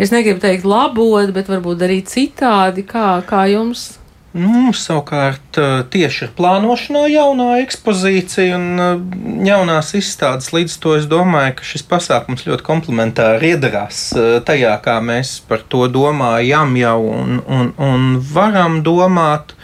es 0.00 0.14
negribu 0.14 0.42
teikt 0.42 0.68
labot, 0.68 1.32
bet 1.36 1.52
varbūt 1.52 1.84
darīt 1.84 2.12
citādi, 2.12 2.86
kā, 2.88 3.20
kā 3.28 3.46
jums? 3.52 3.90
Nu, 4.30 4.70
savukārt 4.70 5.58
eh, 5.58 5.80
tieši 5.90 6.28
ir 6.28 6.34
plānošanā 6.38 7.00
jaunā 7.10 7.48
ekspozīcija 7.64 8.54
un 8.54 8.82
eh, 8.84 9.00
jaunās 9.48 9.90
izstādes. 9.98 10.52
Līdz 10.54 10.76
to 10.82 10.94
es 11.00 11.08
domāju, 11.10 11.56
ka 11.58 11.66
šis 11.66 11.82
pasākums 11.90 12.46
ļoti 12.46 12.66
komplementāri 12.66 13.56
iedarās 13.56 14.04
eh, 14.14 14.36
tajā, 14.46 14.76
kā 14.84 15.00
mēs 15.02 15.40
par 15.50 15.66
to 15.66 15.88
domājam 15.90 16.78
jau 16.78 17.00
un, 17.10 17.42
un, 17.42 17.74
un 17.74 18.06
varam 18.22 18.84
domāt. 18.86 19.56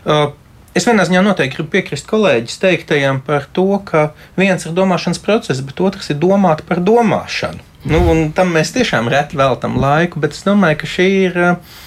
Uh, 0.00 0.30
Es 0.76 0.86
vienā 0.86 1.02
ziņā 1.06 1.24
noteikti 1.26 1.56
gribu 1.58 1.72
piekrist 1.72 2.06
kolēģis 2.06 2.60
teiktajam 2.62 3.18
par 3.26 3.48
to, 3.50 3.66
ka 3.84 4.12
viens 4.38 4.66
ir 4.66 4.74
domāšanas 4.76 5.18
process, 5.22 5.64
bet 5.66 5.82
otrs 5.82 6.12
ir 6.12 6.20
domāt 6.22 6.62
par 6.68 6.78
domāšanu. 6.78 7.66
Nu, 7.90 8.00
tam 8.36 8.52
mēs 8.54 8.74
tiešām 8.76 9.08
reti 9.10 9.38
veltam 9.40 9.78
laiku, 9.80 10.20
bet 10.22 10.36
es 10.36 10.44
domāju, 10.46 10.82
ka 10.82 10.90
šī 10.94 11.08
ir. 11.26 11.40
uh, 11.52 11.78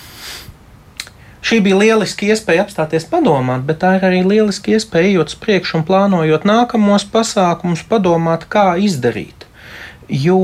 Šī 1.44 1.58
bija 1.60 1.76
lieliska 1.76 2.24
iespēja 2.32 2.64
apstāties 2.64 3.04
padomāt, 3.12 3.66
bet 3.68 3.82
tā 3.82 3.98
ir 3.98 4.06
arī 4.08 4.22
lieliska 4.24 4.72
iespēja 4.78 5.10
ejot 5.10 5.34
uz 5.34 5.40
priekšu 5.44 5.82
un 5.82 5.84
plānojot 5.90 6.46
nākamos 6.48 7.04
pasākumus, 7.12 7.84
padomāt, 7.90 8.46
kā 8.48 8.78
izdarīt. 8.80 9.44
Jo 10.08 10.40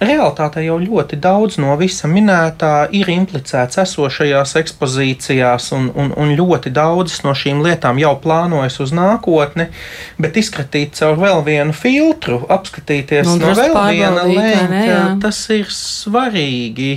realitātē 0.00 0.62
jau 0.64 0.78
ļoti 0.80 1.18
daudz 1.20 1.58
no 1.60 1.74
visa 1.80 2.08
minētā 2.10 2.88
ir 2.96 3.10
implicēts 3.12 3.80
esošajās 3.82 4.56
ekspozīcijās, 4.62 5.70
un, 5.76 5.90
un, 5.94 6.12
un 6.16 6.34
ļoti 6.38 6.72
daudzas 6.74 7.22
no 7.26 7.34
šīm 7.36 7.62
lietām 7.64 8.00
jau 8.00 8.14
plānojas 8.22 8.80
uz 8.84 8.94
nākotni, 8.96 9.68
bet 10.20 10.40
izskatīt 10.40 10.96
caur 10.98 11.20
vēl 11.20 11.44
vienu 11.46 11.76
filtru, 11.76 12.40
apskatīties 12.48 13.28
Nu, 13.28 13.36
no 13.42 13.54
vēl 13.56 13.76
viena 13.92 14.24
leņķa, 14.28 15.00
tas 15.22 15.42
ir 15.54 15.68
svarīgi. 15.74 16.94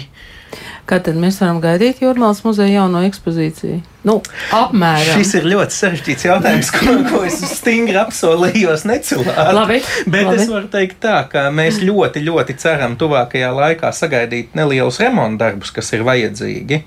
Kad 0.86 1.06
tad 1.08 1.16
mēs 1.16 1.38
varam 1.40 1.62
gaidīt 1.64 2.02
jūrmālas 2.04 2.42
muzeja 2.44 2.82
jauno 2.82 3.00
ekspozīciju? 3.08 3.78
Nu, 4.04 4.18
apmēram. 4.52 5.14
Šis 5.16 5.30
ir 5.40 5.46
ļoti 5.48 5.78
sarežģīts 5.78 6.26
jautājums, 6.28 6.72
ko, 6.76 6.96
ko 7.08 7.22
es 7.24 7.38
stingri 7.56 7.96
apsolījos 8.02 8.84
necilāt. 8.90 9.54
Labi, 9.56 9.78
Bet 10.12 10.28
labi. 10.28 10.42
es 10.44 10.50
varu 10.52 10.68
teikt 10.74 10.98
tā, 11.06 11.22
ka 11.32 11.46
mēs 11.56 11.80
ļoti, 11.88 12.26
ļoti 12.28 12.58
ceram 12.60 12.98
tuvākajā 13.00 13.54
laikā 13.56 13.94
sagaidīt 13.96 14.58
nelielus 14.60 15.00
remonta 15.00 15.46
darbus, 15.46 15.72
kas 15.72 15.94
ir 15.96 16.04
vajadzīgi. 16.04 16.82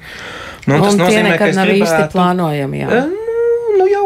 Nu, 0.67 0.77
Un 0.77 0.83
tas 0.85 0.99
tie 0.99 1.03
nozīmē, 1.07 1.33
ka 1.41 1.49
nav 1.57 1.73
īsti 1.73 1.87
gribētu, 1.87 2.13
plānojami. 2.19 2.83
Jā. 2.85 2.91
Eh, 3.01 3.23
Nu, 3.77 3.85
nu 3.85 3.87
jau 3.93 4.05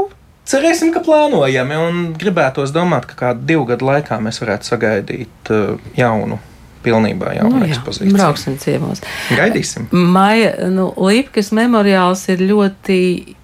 cerēsim, 0.50 0.90
ka 0.94 1.02
plānojami 1.06 1.76
un 1.78 1.98
gribētos 2.18 2.70
domāt, 2.74 3.06
ka 3.10 3.14
kādu 3.24 3.44
divu 3.46 3.66
gadu 3.68 3.86
laikā 3.86 4.18
mēs 4.22 4.38
varētu 4.42 4.66
sagaidīt 4.70 5.50
uh, 5.54 5.76
jaunu, 5.98 6.38
pilnībā 6.84 7.34
jaunu 7.38 7.60
Nu, 7.60 7.66
jā, 7.66 7.74
ekspozīciju. 7.74 8.14
brauksim 8.16 8.56
ciemos. 8.58 9.02
Gaidīsim. 9.36 9.90
Maija, 9.92 10.54
nu, 10.70 10.92
Līpkas 10.96 11.52
memoriāls 11.56 12.28
ir 12.32 12.42
ļoti 12.50 13.00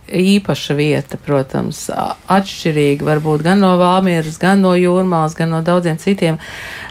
īpaša 0.06 0.74
vieta, 0.78 1.18
protams, 1.18 1.88
atšķirīga 2.30 3.06
varbūt 3.06 3.42
gan 3.46 3.58
no 3.62 3.72
Valmieras, 3.80 4.38
gan 4.38 4.60
no 4.62 4.74
Jūrmālas, 4.78 5.34
gan 5.34 5.50
no 5.50 5.62
daudziem 5.66 5.98
citiem, 5.98 6.38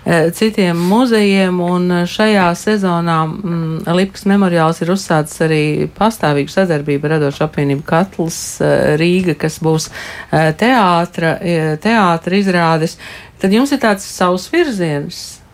eh, 0.03 0.31
citiem 0.35 0.75
muzejiem, 0.89 1.59
un 1.63 1.91
eh, 1.91 2.03
šajā 2.05 2.49
sezonā 2.59 3.17
mm, 3.29 3.87
Līpkas 3.95 4.27
memoriāls 4.27 4.81
ir 4.83 4.91
uzsācis 4.91 5.45
arī 5.47 5.61
pastāvīgu 5.95 6.51
sadarbību 6.51 7.07
ar 7.07 7.15
radošu 7.15 7.45
apvienību 7.47 7.87
Katls 7.87 8.59
eh, 8.59 8.97
Rīga, 8.99 9.37
kas 9.39 9.61
būs 9.63 9.89
teātra, 10.59 11.37
teātra 11.81 12.35
izrādes. 12.35 12.97
Tad 13.39 13.53
jums 13.53 13.71
ir 13.71 13.79
tāds 13.83 14.03
savs 14.07 14.49
virziens. 14.51 15.44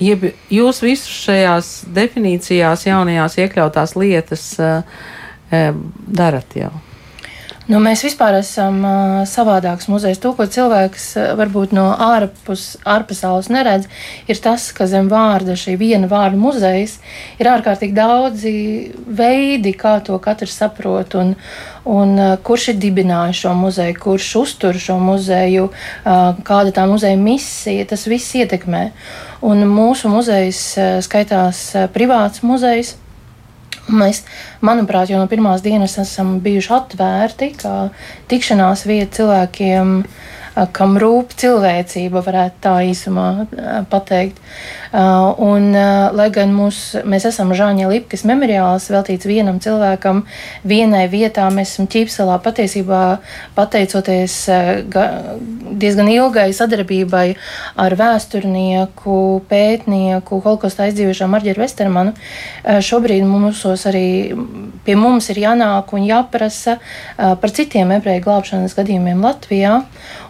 Jeb 0.00 0.30
jūs 0.50 0.80
visus 0.82 1.10
šajās 1.26 1.72
definīcijās, 1.94 2.86
jaunajās 2.88 3.36
iekļautās 3.42 3.92
lietas 4.00 4.46
uh, 4.62 5.04
darat 6.08 6.56
jau. 6.56 6.72
Nu, 7.70 7.78
mēs 7.78 8.00
vispār 8.02 8.34
esam 8.40 8.80
uh, 8.82 9.12
savādāks 9.28 9.86
muzejs. 9.86 10.18
To, 10.20 10.32
ko 10.34 10.48
cilvēks 10.50 11.04
uh, 11.14 11.26
varbūt 11.38 11.70
no 11.76 11.84
ārpus, 11.94 12.72
ārpasaules 12.82 13.46
neredz, 13.54 13.86
ir 14.26 14.40
tas, 14.42 14.64
ka 14.74 14.88
zem 14.90 15.06
vārda 15.08 15.54
šī 15.56 15.76
viena 15.78 16.10
vārda 16.10 16.40
muzejs 16.42 16.96
ir 17.38 17.50
ārkārtīgi 17.52 17.94
daudzi 17.94 18.54
veidi, 19.06 19.76
kā 19.78 19.94
to 20.02 20.18
katrs 20.20 20.58
saprot. 20.58 21.14
Un, 21.22 21.36
un 21.86 22.16
uh, 22.18 22.34
kurš 22.42 22.72
ir 22.74 22.80
dibinājis 22.82 23.44
šo 23.44 23.54
muzeju, 23.54 24.00
kurš 24.08 24.32
uztur 24.42 24.82
šo 24.82 24.98
muzeju, 24.98 25.70
uh, 25.70 26.42
kāda 26.42 26.74
tā 26.74 26.88
muzeja 26.90 27.20
misija, 27.20 27.86
tas 27.94 28.08
viss 28.10 28.34
ietekmē. 28.42 28.88
Un 29.42 29.64
mūsu 29.66 30.10
muzejs 30.12 30.60
uh, 30.78 30.98
skaitās 31.04 31.64
uh, 31.74 31.88
privāts 31.92 32.44
muzejs. 32.46 32.96
Mēs, 33.90 34.22
manuprāt, 34.62 35.10
jau 35.10 35.18
no 35.18 35.26
pirmās 35.26 35.64
dienas 35.64 35.96
esam 35.98 36.36
bijuši 36.42 36.70
atvērti, 36.76 37.48
kā 37.58 37.74
tikšanās 38.30 38.84
vieta 38.86 39.16
cilvēkiem, 39.18 39.96
a, 40.06 40.32
kam 40.72 40.98
rūp 41.00 41.34
cilvēcība, 41.38 42.22
varētu 42.24 42.62
tā 42.64 42.76
īsumā 42.90 43.28
a, 43.42 43.82
pateikt. 43.90 44.40
A, 44.92 45.08
Un, 45.42 45.72
lai 46.16 46.28
gan 46.34 46.52
mūs, 46.54 46.78
mēs 47.08 47.24
esam 47.30 47.52
Žāņa 47.56 47.88
Lipkas 47.90 48.24
memoriāls 48.28 48.88
veltīts 48.92 49.26
vienam 49.28 49.58
cilvēkam, 49.62 50.22
vienai 50.68 51.06
vietā, 51.12 51.46
mēs 51.54 51.74
esam 51.74 51.88
ķīpselā 51.90 52.36
patiesībā 52.44 53.02
pateicoties 53.56 54.36
diezgan 55.82 56.10
ilgai 56.12 56.50
sadarbībai 56.56 57.24
ar 57.80 57.96
vēsturnieku, 57.98 59.16
pētnieku, 59.50 60.40
holokausta 60.44 60.86
aizdzīvošā 60.88 61.28
Marģeru 61.32 61.64
Vestermanu. 61.64 62.14
Eh, 62.64 62.80
Šobrīd 62.84 63.24
mūsos 63.28 63.86
arī 63.90 64.06
pie 64.86 64.96
mums 64.98 65.28
ir 65.32 65.42
jānāk 65.42 65.92
un 65.96 66.06
jāprasa 66.06 66.78
par 67.16 67.54
citiem 67.54 67.92
ebreju 67.96 68.24
glābšanas 68.24 68.76
gadījumiem 68.78 69.22
Latvijā. 69.22 69.82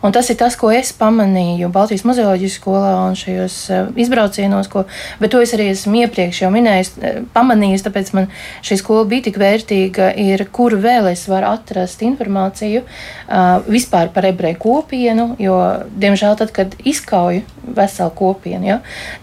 Un 0.02 0.14
tas 0.14 0.28
ir 0.32 0.38
tas, 0.40 0.56
ko 0.58 0.70
es 0.74 0.92
pamanīju 0.98 1.70
Baltijas 1.72 2.04
muzeoloģijas 2.08 2.58
skolā 2.58 2.92
un 3.06 3.16
šajos 3.18 3.58
izbraucienos, 4.02 4.68
ko, 4.72 4.84
bet 5.22 5.32
to 5.34 5.42
es 5.44 5.54
arī 5.56 5.70
esmu 5.72 6.02
iepriekš 6.02 6.42
jau 6.44 6.50
minējis, 6.54 6.92
pamanījis, 7.34 7.86
tāpēc 7.86 8.12
man 8.16 8.28
šī 8.66 8.80
skola 8.80 9.06
bija 9.08 9.28
tik 9.28 9.38
vērtīga, 9.40 10.12
ir, 10.20 10.44
kur 10.52 10.76
vēl 10.82 11.12
es 11.12 11.24
varu 11.30 11.52
atrast 11.52 12.02
informāciju 12.04 12.82
vispār 13.70 14.10
par 14.12 14.26
ebreju 14.28 14.58
kopienu, 14.62 15.28
jo, 15.40 15.56
diemžēl, 16.02 16.36
tad, 16.40 16.52
kad 16.54 16.74
izkauju 16.84 17.42
veselu 17.62 18.10
kopienu, 18.18 18.66
ja, 18.66 18.78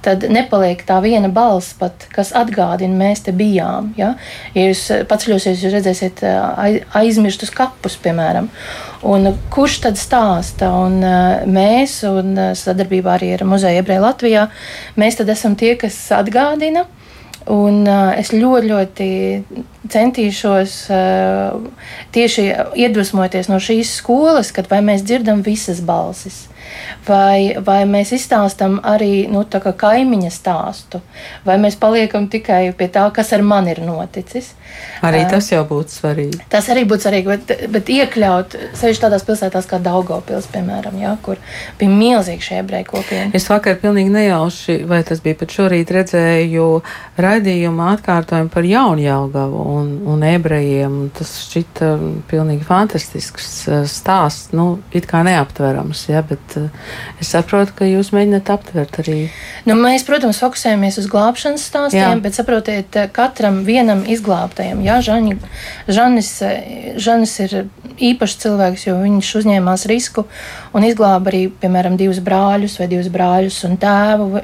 tad 0.06 0.24
nepaliek 0.32 0.82
tā 0.88 1.00
viena 1.04 1.30
balss 1.32 1.76
pat, 1.80 2.08
kas 2.14 2.32
atgādina, 2.38 2.96
mēs 2.98 3.24
te 3.26 3.34
bijām. 3.36 3.94
Ja, 4.00 4.14
ja 4.56 4.68
jūs 4.70 4.86
eh, 4.94 5.04
paceļosies, 5.20 5.64
jūs 5.64 5.76
redzēsiet 5.76 6.24
ai- 6.24 6.84
aizmirstus 6.96 7.52
kapus, 7.52 7.98
piemēram. 8.00 8.48
Un 9.04 9.34
kurš 9.52 9.80
tad 9.86 10.00
stāsta? 10.00 10.72
Un, 10.86 11.00
uh, 11.04 11.44
mēs, 11.48 12.00
un 12.08 12.34
uh, 12.38 12.54
sadarbībā 12.56 13.18
arī 13.18 13.34
ar 13.36 13.44
Muzeju 13.48 13.84
Ebreju 13.84 14.04
Latvijā, 14.04 14.48
mēs 15.00 15.20
esam 15.20 15.56
tie, 15.60 15.76
kas 15.80 15.98
atgādina. 16.16 16.86
Un, 17.50 17.82
uh, 17.88 18.12
es 18.20 18.32
ļoti, 18.36 18.68
ļoti 18.70 19.10
centīšos 19.90 20.76
uh, 20.94 21.56
tieši 22.14 22.46
iedvesmoties 22.78 23.50
no 23.50 23.58
šīs 23.64 23.96
skolas, 24.02 24.52
kad 24.56 24.70
mēs 24.70 25.04
dzirdam 25.08 25.42
visas 25.46 25.80
balsis. 25.82 26.48
Vai, 27.08 27.56
vai 27.66 27.82
mēs 27.90 28.14
izstāstam 28.18 28.80
arī 28.84 29.28
nu, 29.32 29.46
kaimiņa 29.50 30.32
stāstu, 30.34 31.02
vai 31.46 31.58
mēs 31.62 31.78
paliekam 31.80 32.28
tikai 32.32 32.70
pie 32.78 32.90
tā, 32.94 33.06
kas 33.14 33.34
ar 33.34 33.44
mani 33.46 33.74
ir 33.76 33.84
noticis. 33.86 34.54
Arī 35.06 35.24
tas 35.32 35.48
jau 35.52 35.62
būtu 35.68 35.94
svarīgi. 35.94 36.42
Tas 36.52 36.68
arī 36.72 36.84
būtu 36.88 37.08
svarīgi, 37.08 37.30
bet, 37.32 37.54
bet 37.72 37.90
iekļaut 37.94 38.56
sevišķi 38.78 39.04
tādās 39.06 39.26
pilsētās 39.28 39.68
kā 39.70 39.80
Daugopils, 39.84 40.50
piemēram, 40.52 40.98
ja, 41.00 41.16
kur 41.24 41.40
bija 41.80 41.94
milzīgi 41.94 42.46
šie 42.50 42.60
ebreju 42.62 42.90
kopieni. 42.92 43.32
Es 43.38 43.48
vakar 43.50 43.80
pilnīgi 43.82 44.12
nejauši, 44.14 44.78
vai 44.90 45.02
tas 45.08 45.24
bija 45.24 45.40
pat 45.40 45.56
šorīt, 45.56 45.94
redzēju 45.96 46.68
raidījumu 47.20 47.86
atkārtojumu 47.94 48.54
par 48.54 48.68
Jaunjaugavu 48.68 49.66
un, 49.78 49.94
un 50.14 50.28
ebrejiem. 50.28 51.00
Tas 51.16 51.34
šķita 51.48 51.94
pilnīgi 52.30 52.68
fantastisks 52.68 53.50
uh, 53.70 53.82
stāsts, 53.90 54.52
nu, 54.56 54.72
it 54.96 55.08
kā 55.10 55.24
neaptverams, 55.28 56.06
ja, 56.12 56.24
bet 56.28 56.59
es 57.22 57.32
saprotu, 57.34 57.76
ka 57.80 57.90
jūs 57.90 58.12
mēģināt 58.16 58.52
aptvert 58.54 59.02
arī. 59.04 59.18
Nu, 59.68 59.78
mēs, 59.80 60.06
protams, 60.08 60.42
fokusējamies 60.44 61.00
uz 61.02 61.10
glābšanas 61.12 61.66
stāstiem, 61.72 62.18
Jā. 62.18 62.22
bet 62.24 62.38
saprotiet, 62.38 63.00
katram 63.16 63.64
vienam 63.68 64.06
izglābtajam, 64.08 64.84
jā, 64.86 65.00
Žani, 65.06 65.38
Žanis, 65.90 66.34
Žanis 67.00 67.36
ir 67.46 67.58
īpašs 68.00 68.38
cilvēks, 68.44 68.86
jo 68.88 68.96
viņš 69.02 69.30
uzņēmās 69.42 69.86
risku 69.90 70.26
un 70.76 70.86
izglāba 70.88 71.32
arī, 71.32 71.42
piemēram, 71.62 71.98
divus 72.00 72.22
brāļus 72.24 72.78
vai 72.80 72.88
divus 72.92 73.10
brāļus 73.12 73.60
un 73.68 73.76
tēvu. 73.82 74.44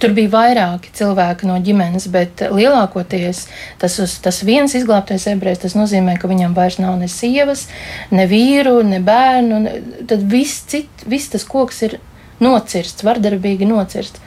Tur 0.00 0.14
bija 0.16 0.32
vairāki 0.32 0.92
cilvēki 0.96 1.48
no 1.48 1.58
ģimenes, 1.64 2.08
bet 2.12 2.44
lielākoties 2.54 3.44
tas, 3.82 3.98
uz, 4.02 4.16
tas 4.24 4.40
viens 4.46 4.74
izglābtais 4.76 5.26
ebrejs, 5.30 5.62
tas 5.64 5.76
nozīmē, 5.78 6.16
ka 6.20 6.30
viņam 6.30 6.56
vairs 6.56 6.80
nav 6.82 6.96
ne 7.00 7.08
sievas, 7.10 7.66
ne 8.14 8.26
vīru, 8.30 8.78
ne 8.86 9.00
bērnu. 9.04 9.62
Tad 10.10 10.24
viss, 10.30 10.64
cit, 10.70 11.06
viss 11.10 11.32
tas 11.32 11.46
koks 11.54 11.86
ir 11.88 11.98
nocirsts, 12.42 13.04
vardarbīgi 13.06 13.68
nocirsts. 13.68 14.20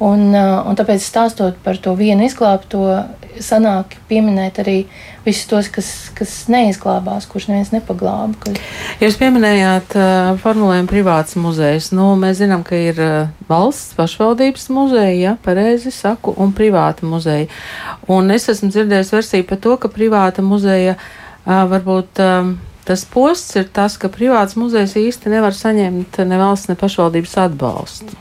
Un, 0.00 0.30
uh, 0.32 0.62
un 0.64 0.78
tāpēc, 0.78 1.02
stāstot 1.04 1.58
par 1.64 1.76
to 1.82 1.92
vienu 1.98 2.24
izglābto, 2.24 2.86
sanāk 3.44 3.98
pieminēt 4.08 4.58
arī 4.62 4.76
visus 5.26 5.44
tos, 5.50 5.68
kas, 5.72 5.90
kas 6.16 6.32
neizglābās, 6.50 7.26
kurš 7.28 7.50
neviens 7.50 7.72
nepaglāba. 7.74 8.32
Ka... 8.40 8.54
Jūs 9.02 9.18
pieminējāt 9.20 9.96
uh, 9.98 10.30
formulējumu 10.40 10.90
privāts 10.90 11.36
muzejs. 11.40 11.90
Nu, 11.96 12.14
mēs 12.20 12.40
zinām, 12.40 12.64
ka 12.66 12.80
ir 12.80 13.02
uh, 13.04 13.28
valsts 13.50 13.92
pašvaldības 13.98 14.70
muzeja, 14.72 15.12
ja 15.18 15.36
pareizi 15.44 15.92
saku, 15.94 16.32
un 16.40 16.56
privāta 16.56 17.04
muzeja. 17.08 17.50
Un 18.10 18.32
es 18.32 18.48
esmu 18.50 18.72
dzirdējis 18.72 19.14
versiju 19.18 19.48
par 19.52 19.60
to, 19.60 19.76
ka 19.84 19.92
privāta 19.92 20.44
muzeja 20.44 20.96
uh, 20.96 21.62
varbūt. 21.70 22.24
Uh, 22.24 22.56
Tas 22.88 23.04
posts 23.08 23.58
ir 23.60 23.68
tas, 23.72 23.98
ka 24.00 24.08
privāts 24.12 24.56
muzejs 24.58 24.96
īsti 24.98 25.32
nevar 25.32 25.56
saņemt 25.56 26.22
ne 26.26 26.40
valsts, 26.40 26.72
ne 26.72 26.78
pašvaldības 26.80 27.38
atbalstu. 27.44 28.18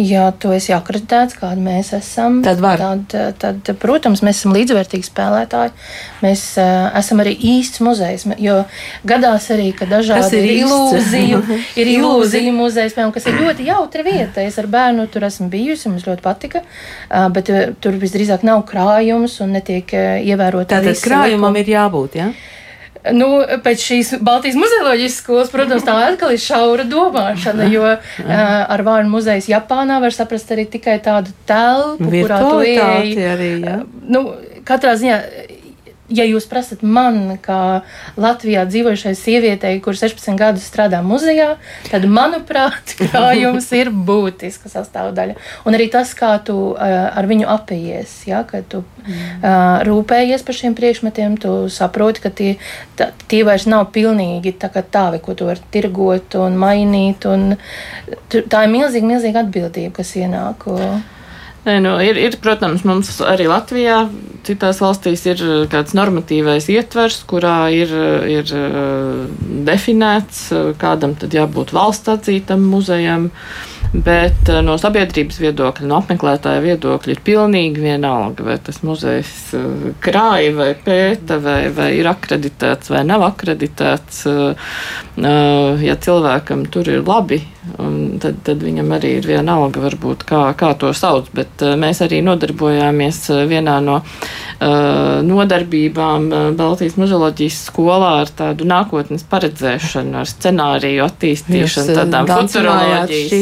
Ja 0.00 0.28
tu 0.30 0.52
esi 0.54 0.70
akreditēts, 0.72 1.34
kāda 1.40 1.60
mēs 1.60 1.90
esam, 1.96 2.38
tad, 2.44 2.60
var. 2.62 2.80
tad, 3.10 3.34
tad, 3.42 3.70
protams, 3.82 4.22
mēs 4.24 4.38
esam 4.40 4.54
līdzvērtīgi 4.54 5.08
spēlētāji. 5.08 5.72
Mēs 6.22 6.44
uh, 6.62 6.86
esam 7.00 7.20
arī 7.24 7.34
īsts 7.56 7.82
muzejs, 7.84 8.24
jo 8.40 8.60
gadās 9.08 9.50
arī, 9.52 9.70
ka 9.76 9.88
dažādi 9.90 10.38
ir 10.38 10.48
ilūziju, 10.62 11.40
ir 11.82 11.90
ilūziju 11.96 12.54
muzejs, 12.62 12.94
piemēram, 12.94 13.12
kas 13.16 13.26
ir 13.28 13.40
ļoti 13.42 13.66
jautra 13.66 14.06
vieta. 14.06 14.46
Es 14.46 14.60
ar 14.62 14.70
bērnu 14.70 15.08
tur 15.12 15.26
esmu 15.26 15.50
bijusi, 15.52 15.90
mums 15.90 16.06
ļoti 16.06 16.24
patika, 16.24 16.62
uh, 16.62 17.26
bet 17.34 17.50
uh, 17.52 17.66
tur 17.82 17.98
visdrīzāk 18.00 18.46
nav 18.46 18.62
krājums 18.70 19.40
un 19.44 19.58
netiek 19.58 19.92
uh, 19.98 20.16
ievērota. 20.22 20.78
Tātad 20.78 21.02
krājumam 21.02 21.58
likuma. 21.58 21.66
ir 21.66 21.74
jābūt, 21.74 22.18
jā? 22.22 22.30
Ja? 22.30 22.59
Nu, 23.16 23.28
pēc 23.64 23.84
šīs 23.84 24.10
Baltijas 24.24 24.58
muzeoloģijas 24.60 25.14
skolas, 25.22 25.52
protams, 25.52 25.84
tā 25.86 25.94
atkal 26.04 26.34
ir 26.34 26.42
šaura 26.42 26.84
domāšana, 26.88 27.68
jo 27.72 27.86
uh, 27.86 28.02
ar 28.28 28.84
vārdu 28.84 29.12
muzejs 29.12 29.48
Japānā 29.48 30.00
var 30.02 30.12
saprast 30.12 30.52
arī 30.52 30.66
tikai 30.68 30.98
tādu 31.04 31.32
telpu, 31.48 32.10
kurā 32.12 32.42
tu 32.44 32.60
ieeji. 32.66 33.16
Arī, 33.30 33.48
ja? 33.64 33.78
uh, 33.80 34.04
nu, 34.12 34.26
katrā 34.68 34.98
ziņā 35.00 35.20
ja 36.10 36.26
jūs 36.26 36.46
prasat 36.50 36.82
man, 36.82 37.36
kā 37.42 37.82
Latvijā 38.20 38.64
dzīvojušai 38.68 39.12
sievietei, 39.18 39.78
kur 39.82 39.96
16 39.98 40.38
gadus 40.38 40.66
strādā 40.66 41.00
muzejā, 41.06 41.54
tad, 41.88 42.06
manuprāt, 42.10 42.94
krājums 43.00 43.70
ir 43.76 43.92
būtiska 43.94 44.70
sastāvdaļa. 44.72 45.36
Un 45.68 45.78
arī 45.78 45.90
tas, 45.92 46.12
kā 46.18 46.32
tu 46.44 46.56
uh, 46.72 46.96
ar 47.10 47.30
viņu 47.30 47.48
apējies, 47.50 48.16
ja, 48.30 48.42
kad 48.48 48.66
tu 48.72 48.82
uh, 48.82 49.84
rūpējies 49.86 50.44
par 50.46 50.58
šiem 50.58 50.76
priekšmetiem, 50.78 51.38
tu 51.40 51.54
saproti, 51.72 52.24
ka 52.24 52.34
tie, 52.34 52.50
tā, 52.98 53.12
tie 53.30 53.44
vairs 53.46 53.68
nav 53.70 53.88
pilnīgi 53.94 54.56
tā 54.60 54.72
kā 54.72 54.82
tāvi, 54.82 55.22
ko 55.24 55.36
tu 55.38 55.48
vari 55.50 55.64
tirgot 55.72 56.36
un 56.40 56.58
mainīt. 56.60 57.26
Un, 57.30 57.54
tā 58.30 58.66
ir 58.66 58.74
milzīga, 58.74 59.14
milzīga 59.14 59.46
atbildība, 59.46 60.00
kas 60.00 60.14
ienāk. 60.18 60.68
Uh, 60.70 61.09
Nē, 61.60 61.76
nu, 61.84 61.92
ir, 62.00 62.16
ir, 62.16 62.36
protams, 62.40 62.86
mums 62.88 63.10
arī 63.20 63.44
Latvijā, 63.50 64.06
citās 64.48 64.78
valstīs 64.80 65.26
ir 65.28 65.42
uh, 65.44 65.56
kāds 65.68 65.92
normatīvais 65.96 66.70
ietvers, 66.72 67.18
kurā 67.28 67.68
ir, 67.76 67.92
uh, 67.92 68.24
ir 68.24 68.52
uh, 68.56 69.26
definēts, 69.68 70.46
kādam 70.80 71.18
tad 71.20 71.36
jābūt 71.36 71.74
valsts 71.76 72.08
atzītam 72.14 72.64
muzejam. 72.70 73.28
Bet 73.90 74.46
no 74.62 74.76
sabiedrības 74.78 75.40
viedokļa, 75.42 75.88
no 75.90 75.96
apmeklētāja 75.98 76.62
viedokļa 76.62 77.14
ir 77.16 77.22
pilnīgi 77.26 77.82
vienalga, 77.82 78.44
vai 78.46 78.54
tas 78.62 78.84
muzejs 78.86 79.32
krāja 80.04 80.52
vai 80.54 80.68
pēta, 80.78 81.40
vai, 81.42 81.72
vai 81.74 81.88
ir 81.98 82.06
akreditēts 82.06 82.92
vai 82.94 83.02
nav 83.08 83.26
akreditēts. 83.32 84.22
Ja 85.18 85.96
cilvēkam 86.06 86.68
tur 86.70 86.92
ir 86.92 87.02
labi 87.02 87.40
tad, 88.22 88.38
tad 88.46 88.62
viņam 88.62 88.94
arī 88.96 89.16
ir 89.18 89.26
viena 89.28 89.56
alga, 89.58 89.82
varbūt, 89.84 90.24
kā, 90.28 90.44
kā 90.58 90.70
to 90.78 90.92
sauc. 90.96 91.28
Bet 91.34 91.62
mēs 91.80 92.02
arī 92.06 92.22
nodarbojāmies 92.24 93.24
vienā 93.50 93.80
no 93.84 94.00
nodarbībām 95.24 96.26
uh, 96.28 96.50
Baltijas 96.56 96.98
muzeoloģijas 97.00 97.60
skolā 97.70 98.10
ar 98.24 98.32
tādu 98.36 98.66
nākotnes 98.68 99.24
paredzēšanu, 99.30 100.18
ar 100.20 100.28
scenāriju 100.28 101.06
attīstīšanu, 101.06 101.86
Jūs, 101.88 101.96
tādām 101.96 102.28
futuroloģijas. 102.28 103.32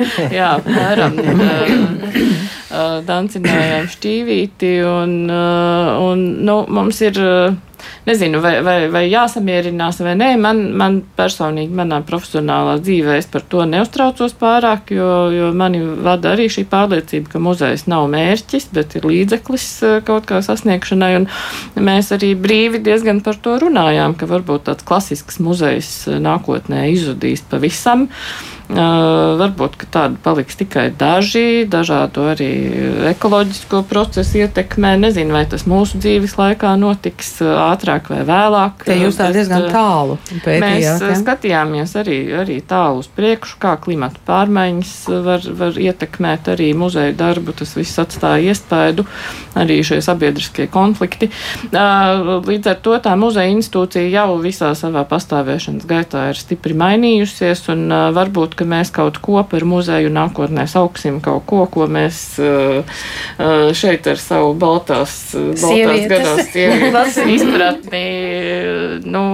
Jā, 0.40 0.50
uh, 2.68 3.00
dancinājām 3.08 3.88
šķīvīti 3.96 4.74
un, 4.90 5.16
un 5.32 6.28
nu, 6.44 6.60
mums 6.68 7.00
ir. 7.08 7.24
Nezinu, 8.06 8.40
vai, 8.40 8.54
vai, 8.64 8.76
vai 8.88 9.02
jāsamierinās 9.10 10.00
vai 10.00 10.14
nē. 10.16 10.30
Man, 10.40 10.62
man 10.80 11.00
personīgi, 11.18 11.74
manā 11.76 12.00
profesionālā 12.08 12.78
dzīvē, 12.80 13.18
es 13.20 13.28
par 13.30 13.44
to 13.52 13.66
neuztraucos 13.68 14.32
pārāk, 14.40 14.94
jo, 14.96 15.08
jo 15.34 15.50
mani 15.56 15.82
vada 16.00 16.32
arī 16.32 16.48
šī 16.52 16.64
pārliecība, 16.70 17.34
ka 17.34 17.42
muzejs 17.44 17.84
nav 17.92 18.06
mērķis, 18.12 18.70
bet 18.76 18.96
ir 18.96 19.08
līdzeklis 19.10 19.66
kaut 20.08 20.28
kā 20.30 20.40
sasniegšanai. 20.44 21.12
Mēs 21.76 22.12
arī 22.16 22.32
brīvi 22.40 22.80
diezgan 22.86 23.20
par 23.26 23.36
to 23.44 23.58
runājām, 23.60 24.16
ka 24.16 24.30
varbūt 24.30 24.70
tāds 24.70 24.86
klasisks 24.88 25.42
muzejs 25.44 25.92
nākotnē 26.24 26.86
izzudīs 26.94 27.44
pavisam. 27.52 28.08
Uh, 28.70 29.34
varbūt 29.40 29.88
tādi 29.90 30.18
paliks 30.22 30.54
tikai 30.60 30.90
daži, 30.94 31.64
dažādu 31.66 32.28
arī 32.30 32.50
ekoloģisko 33.10 33.80
procesu 33.90 34.44
ietekmē. 34.44 34.92
Nezinu, 35.00 35.34
vai 35.34 35.42
tas 35.50 35.64
mūsu 35.66 35.98
dzīves 35.98 36.36
laikā 36.38 36.76
notiks 36.78 37.40
ātrāk 37.42 38.12
vai 38.12 38.20
vēlāk. 38.28 38.84
Te 38.86 38.94
jūs 39.00 39.18
tā 39.18 39.32
diezgan 39.34 39.66
tālu 39.72 40.20
pētījāt. 40.44 40.62
Mēs 40.62 41.02
ja? 41.02 41.16
skatījāmies 41.18 41.96
arī, 41.98 42.18
arī 42.44 42.60
tālu 42.62 43.02
uz 43.02 43.08
priekšu, 43.16 43.58
kā 43.62 43.74
klimata 43.82 44.22
pārmaiņas 44.28 44.94
var, 45.26 45.50
var 45.64 45.82
ietekmēt 45.88 46.52
arī 46.54 46.70
muzeju 46.78 47.16
darbu. 47.18 47.56
Tas 47.58 47.74
viss 47.74 47.98
atstāja 47.98 48.54
iespēju, 48.54 49.06
arī 49.58 49.80
šie 49.86 49.98
sabiedriskie 50.04 50.68
konflikti. 50.70 51.32
Uh, 51.72 52.38
līdz 52.46 52.70
ar 52.70 52.80
to 52.86 52.94
tā 53.02 53.16
muzeja 53.18 53.50
institūcija 53.56 54.06
jau 54.14 54.38
visā 54.38 54.70
savā 54.78 55.02
pastāvēšanas 55.10 55.90
gaitā 55.90 56.28
ir 56.30 56.38
stipri 56.38 56.78
mainījusies 56.78 57.66
un 57.74 57.86
uh, 57.90 58.06
varbūt 58.14 58.59
ka 58.60 58.68
mēs 58.68 58.92
kaut 58.94 59.18
ko 59.24 59.40
par 59.48 59.64
muzeju 59.68 60.12
nākotnē 60.12 60.66
sauksim, 60.70 61.20
kaut 61.24 61.46
ko, 61.48 61.64
ko 61.72 61.88
mēs 61.90 62.20
uh, 62.42 62.80
uh, 63.40 63.70
šeit 63.76 64.06
ar 64.10 64.20
savu 64.20 64.52
baltās, 64.60 65.16
baltās 65.34 66.06
gadās 66.10 66.50
sievietes 66.52 67.20
izpratni, 67.36 68.04
nu, 69.14 69.24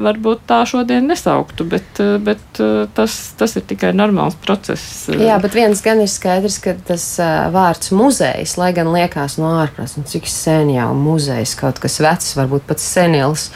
varbūt 0.00 0.44
tā 0.48 0.62
šodien 0.68 1.08
nesauktu, 1.10 1.66
bet, 1.68 2.00
bet 2.24 2.60
tas, 2.96 3.16
tas 3.38 3.56
ir 3.58 3.66
tikai 3.68 3.92
normāls 3.96 4.36
process. 4.40 5.08
Jā, 5.10 5.38
bet 5.42 5.56
viens 5.56 5.82
gan 5.84 6.02
ir 6.02 6.10
skaidrs, 6.10 6.60
ka 6.62 6.76
tas 6.88 7.04
vārds 7.52 7.92
muzejs, 7.96 8.56
lai 8.60 8.70
gan 8.76 8.92
liekas 8.94 9.38
no 9.40 9.52
ārpus, 9.60 9.96
un 10.00 10.08
cik 10.08 10.28
sen 10.30 10.72
jau 10.74 10.90
muzejs 10.96 11.56
kaut 11.60 11.82
kas 11.82 12.00
vecs, 12.02 12.32
varbūt 12.38 12.66
pat 12.70 12.82
senils, 12.82 13.50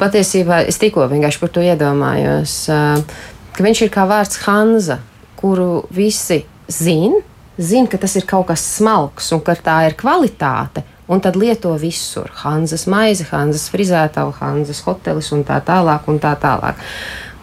patiesībā 0.00 0.64
es 0.70 0.80
tikko 0.80 1.08
vienkārši 1.10 1.42
par 1.42 1.54
to 1.54 1.66
iedomājos. 1.66 2.56
Uh, 2.70 3.28
ka 3.60 3.66
viņš 3.66 3.80
ir 3.84 3.90
kā 3.92 4.06
vārds 4.08 4.38
Hanza, 4.46 5.02
kuru 5.36 5.82
visi 5.92 6.38
zina, 6.72 7.18
zina, 7.60 7.90
ka 7.92 7.98
tas 8.00 8.16
ir 8.16 8.24
kaut 8.24 8.46
kas 8.48 8.64
smalks 8.78 9.28
un 9.36 9.42
ka 9.44 9.52
tā 9.52 9.82
ir 9.90 9.98
kvalitāte. 10.00 10.86
Un 11.10 11.20
tad 11.20 11.36
lieto 11.36 11.74
visur. 11.76 12.30
Hanzas 12.40 12.86
maize, 12.88 13.26
Hanzas 13.28 13.66
frizētava, 13.68 14.32
Hanzas 14.38 14.80
hotelis 14.86 15.28
un 15.34 15.42
tā 15.44 15.58
tālāk. 15.66 16.08
Un 16.08 16.22
tā 16.22 16.32
tālāk. 16.40 16.80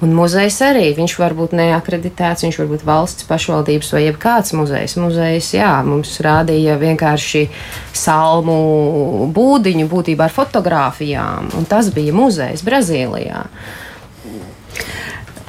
Un 0.01 0.13
muzejs 0.17 0.57
arī, 0.65 0.87
viņš 0.97 1.17
var 1.19 1.35
būt 1.37 1.53
neakreditēts, 1.57 2.47
viņš 2.47 2.61
var 2.63 2.67
būt 2.71 2.85
valsts 2.87 3.27
pašvaldības 3.29 3.93
vai 3.93 4.05
jebkāds 4.07 4.57
muzejs. 4.57 4.97
Muzejs, 5.03 5.53
jā, 5.59 5.73
mums 5.85 6.17
rādīja 6.23 6.79
vienkārši 6.81 7.47
salmu 7.93 9.27
būdiņu 9.37 9.89
būtībā 9.91 10.31
ar 10.31 10.33
fotografijām, 10.33 11.51
un 11.57 11.69
tas 11.69 11.91
bija 11.93 12.15
muzejs 12.15 12.65
Brazīlijā. 12.65 13.43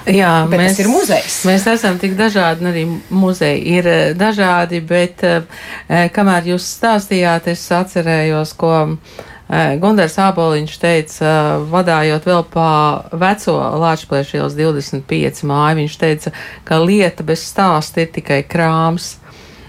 Jā, 0.09 0.33
bet 0.49 0.61
mēs, 0.61 0.77
tas 0.77 0.83
ir 0.83 0.91
muzejs. 0.91 1.39
Mēs 1.49 1.67
esam 1.69 1.99
tik 2.01 2.15
dažādi, 2.19 2.67
arī 2.71 2.85
muzeji 3.13 3.61
ir 3.77 3.89
eh, 3.89 4.05
dažādi, 4.17 4.81
bet 4.85 5.25
eh, 5.27 6.09
kamēr 6.15 6.53
jūs 6.55 6.69
stāstījāt, 6.79 7.51
es 7.53 7.67
atcerējos, 7.75 8.55
ko 8.59 8.73
eh, 8.87 9.77
Gundars 9.83 10.19
Āboliņš 10.23 10.77
teica, 10.81 11.37
vadājot 11.69 12.29
vēl 12.29 12.45
pa 12.53 12.71
veco 13.13 13.59
Lāčplēšu 13.85 14.41
ielas 14.41 14.59
25 14.59 15.45
māju, 15.49 15.81
viņš 15.83 15.97
teica, 16.01 16.37
ka 16.69 16.81
lieta 16.83 17.27
bez 17.27 17.45
stāsta 17.51 18.05
ir 18.05 18.13
tikai 18.17 18.45
krāms. 18.49 19.17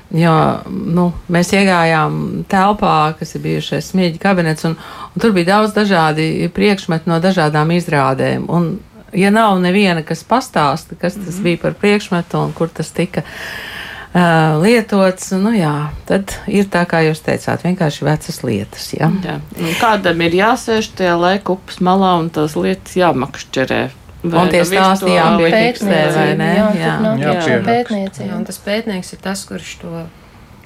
Jo 0.10 0.34
nu, 0.66 1.12
mēs 1.30 1.52
iegājām 1.54 2.46
telpā, 2.50 3.14
kas 3.20 3.36
ir 3.38 3.44
bijušais 3.44 3.92
smieģa 3.92 4.18
kabinets, 4.24 4.66
un, 4.66 4.74
un 5.14 5.22
tur 5.22 5.36
bija 5.36 5.52
daudz 5.52 5.76
dažādi 5.76 6.48
priekšmeti 6.56 7.12
no 7.12 7.20
dažādām 7.22 7.70
izrādēm. 7.76 8.48
Un 8.50 8.72
ja 9.14 9.32
nav 9.32 9.60
neviena, 9.62 10.04
kas 10.04 10.24
pastāsta, 10.24 10.96
kas 11.00 11.14
tas 11.14 11.24
mm 11.24 11.32
-hmm. 11.32 11.44
bija 11.44 11.58
par 11.62 11.74
priekšmetu 11.74 12.40
un 12.40 12.54
kur 12.54 12.70
tas 12.70 12.92
tika 12.92 13.22
uh, 13.22 14.62
lietots, 14.62 15.32
nu 15.32 15.52
jā, 15.52 15.90
tad 16.06 16.36
ir 16.48 16.66
tā, 16.66 16.86
kā 16.86 17.02
jūs 17.06 17.22
teicāt, 17.26 17.64
vienkārši 17.64 18.06
vecas 18.06 18.44
lietas. 18.44 18.94
Ja? 18.94 19.12
Jā. 19.24 19.40
Kādam 19.82 20.22
ir 20.22 20.32
jāsēž 20.32 20.92
tajā 20.96 21.16
laika 21.20 21.52
upes 21.52 21.80
malā 21.80 22.20
un 22.20 22.30
tās 22.30 22.56
lietas 22.56 22.96
jāmakšķerē. 22.96 23.90
Vai 24.24 24.42
un 24.42 24.50
tie 24.52 24.66
stāsti 24.68 25.14
jāpiefiksē, 25.16 26.00
vai 26.16 26.36
ne? 26.36 26.56
Jā, 26.56 26.72
jā, 26.76 26.96
jā, 27.20 27.34
jā 27.48 27.60
pētniecība. 27.64 28.36
Un 28.36 28.46
tas 28.46 28.58
pētnieks 28.60 29.14
ir 29.14 29.20
tas, 29.24 29.46
kurš 29.48 29.78
to 29.80 30.06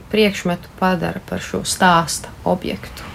priekšmetu 0.09 0.71
padara 0.79 1.21
par 1.29 1.41
šo 1.41 1.61
stāsta 1.61 2.33
objektu. 2.49 3.12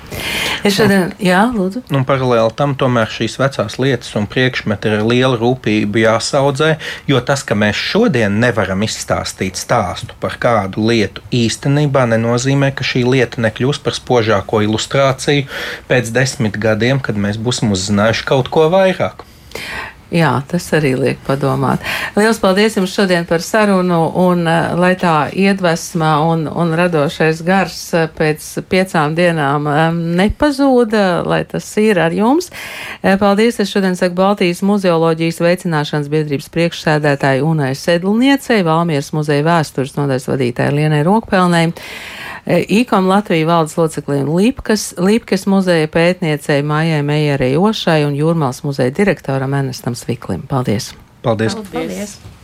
Es 0.66 0.74
šodien, 0.74 1.12
jā, 1.22 1.40
lūdzu. 1.54 1.84
Un 1.94 2.04
paralēli 2.08 2.54
tam 2.58 2.74
tomēr 2.78 3.10
šīs 3.12 3.36
vecās 3.38 3.78
lietas 3.78 4.10
un 4.18 4.26
priekšmeti 4.30 4.90
ir 4.90 4.96
ar 4.98 5.04
lielu 5.06 5.38
rūpību 5.38 6.02
jāsaudzē, 6.02 6.72
jo 7.10 7.20
tas, 7.24 7.44
ka 7.46 7.56
mēs 7.58 7.78
šodien 7.78 8.40
nevaram 8.42 8.82
izstāstīt 8.86 9.60
stāstu 9.60 10.16
par 10.22 10.38
kādu 10.42 10.88
lietu, 10.90 11.22
īstenībā 11.34 12.08
nenozīmē, 12.10 12.72
ka 12.74 12.86
šī 12.86 13.04
lieta 13.06 13.44
nekļūs 13.46 13.82
par 13.84 13.96
spožāko 13.98 14.64
ilustrāciju 14.66 15.46
pēc 15.90 16.10
desmit 16.14 16.58
gadiem, 16.58 17.00
kad 17.00 17.20
mēs 17.20 17.38
būsim 17.38 17.72
uzzinājuši 17.76 18.26
kaut 18.28 18.50
ko 18.52 18.66
vairāk. 18.74 19.24
Jā, 20.08 20.30
tas 20.48 20.64
arī 20.72 20.94
liek 20.96 21.18
padomāt. 21.26 21.82
Lielas 22.16 22.38
paldies 22.40 22.78
jums 22.78 22.94
šodien 22.96 23.26
par 23.28 23.42
sarunu 23.44 23.98
un 24.16 24.46
uh, 24.48 24.70
lai 24.80 24.94
tā 24.96 25.28
iedvesma 25.36 26.14
un, 26.24 26.46
un 26.48 26.72
radošais 26.78 27.42
gars 27.44 27.76
uh, 27.92 28.06
pēc 28.16 28.46
piecām 28.72 29.12
dienām 29.18 29.68
um, 29.68 29.98
nepazūda, 30.16 31.02
lai 31.28 31.42
tas 31.50 31.68
ir 31.82 32.00
ar 32.00 32.16
jums. 32.16 32.48
Paldies, 33.20 33.60
es 33.60 33.68
šodien 33.68 33.98
saku 34.00 34.16
Baltijas 34.16 34.62
muzeoloģijas 34.64 35.42
veicināšanas 35.44 36.08
biedrības 36.12 36.48
priekšsēdētāju 36.56 37.44
Unai 37.44 37.74
Sedlniecei, 37.76 38.64
Valmieras 38.64 39.12
muzeja 39.12 39.44
vēstures 39.44 39.92
nodaļas 40.00 40.30
vadītāja 40.32 40.72
Lienai 40.72 41.04
Rokpelnei. 41.04 41.68
IKOM 42.48 43.08
Latvija 43.08 43.46
valdes 43.46 43.76
loceklim 43.76 44.30
Līpkas, 44.32 44.94
Līpkas 44.96 45.44
muzeja 45.50 45.90
pētniecei 45.92 46.62
Mājai 46.64 47.02
Meijerei 47.04 47.58
Ošai 47.60 48.06
un 48.06 48.16
Jūrmals 48.16 48.62
muzeja 48.64 48.94
direktoram 48.96 49.52
Ernestam 49.58 49.98
Sviklim. 49.98 50.46
Paldies! 50.48 50.94
Paldies! 51.22 51.58
Paldies. 51.58 51.72
Paldies. 51.74 52.37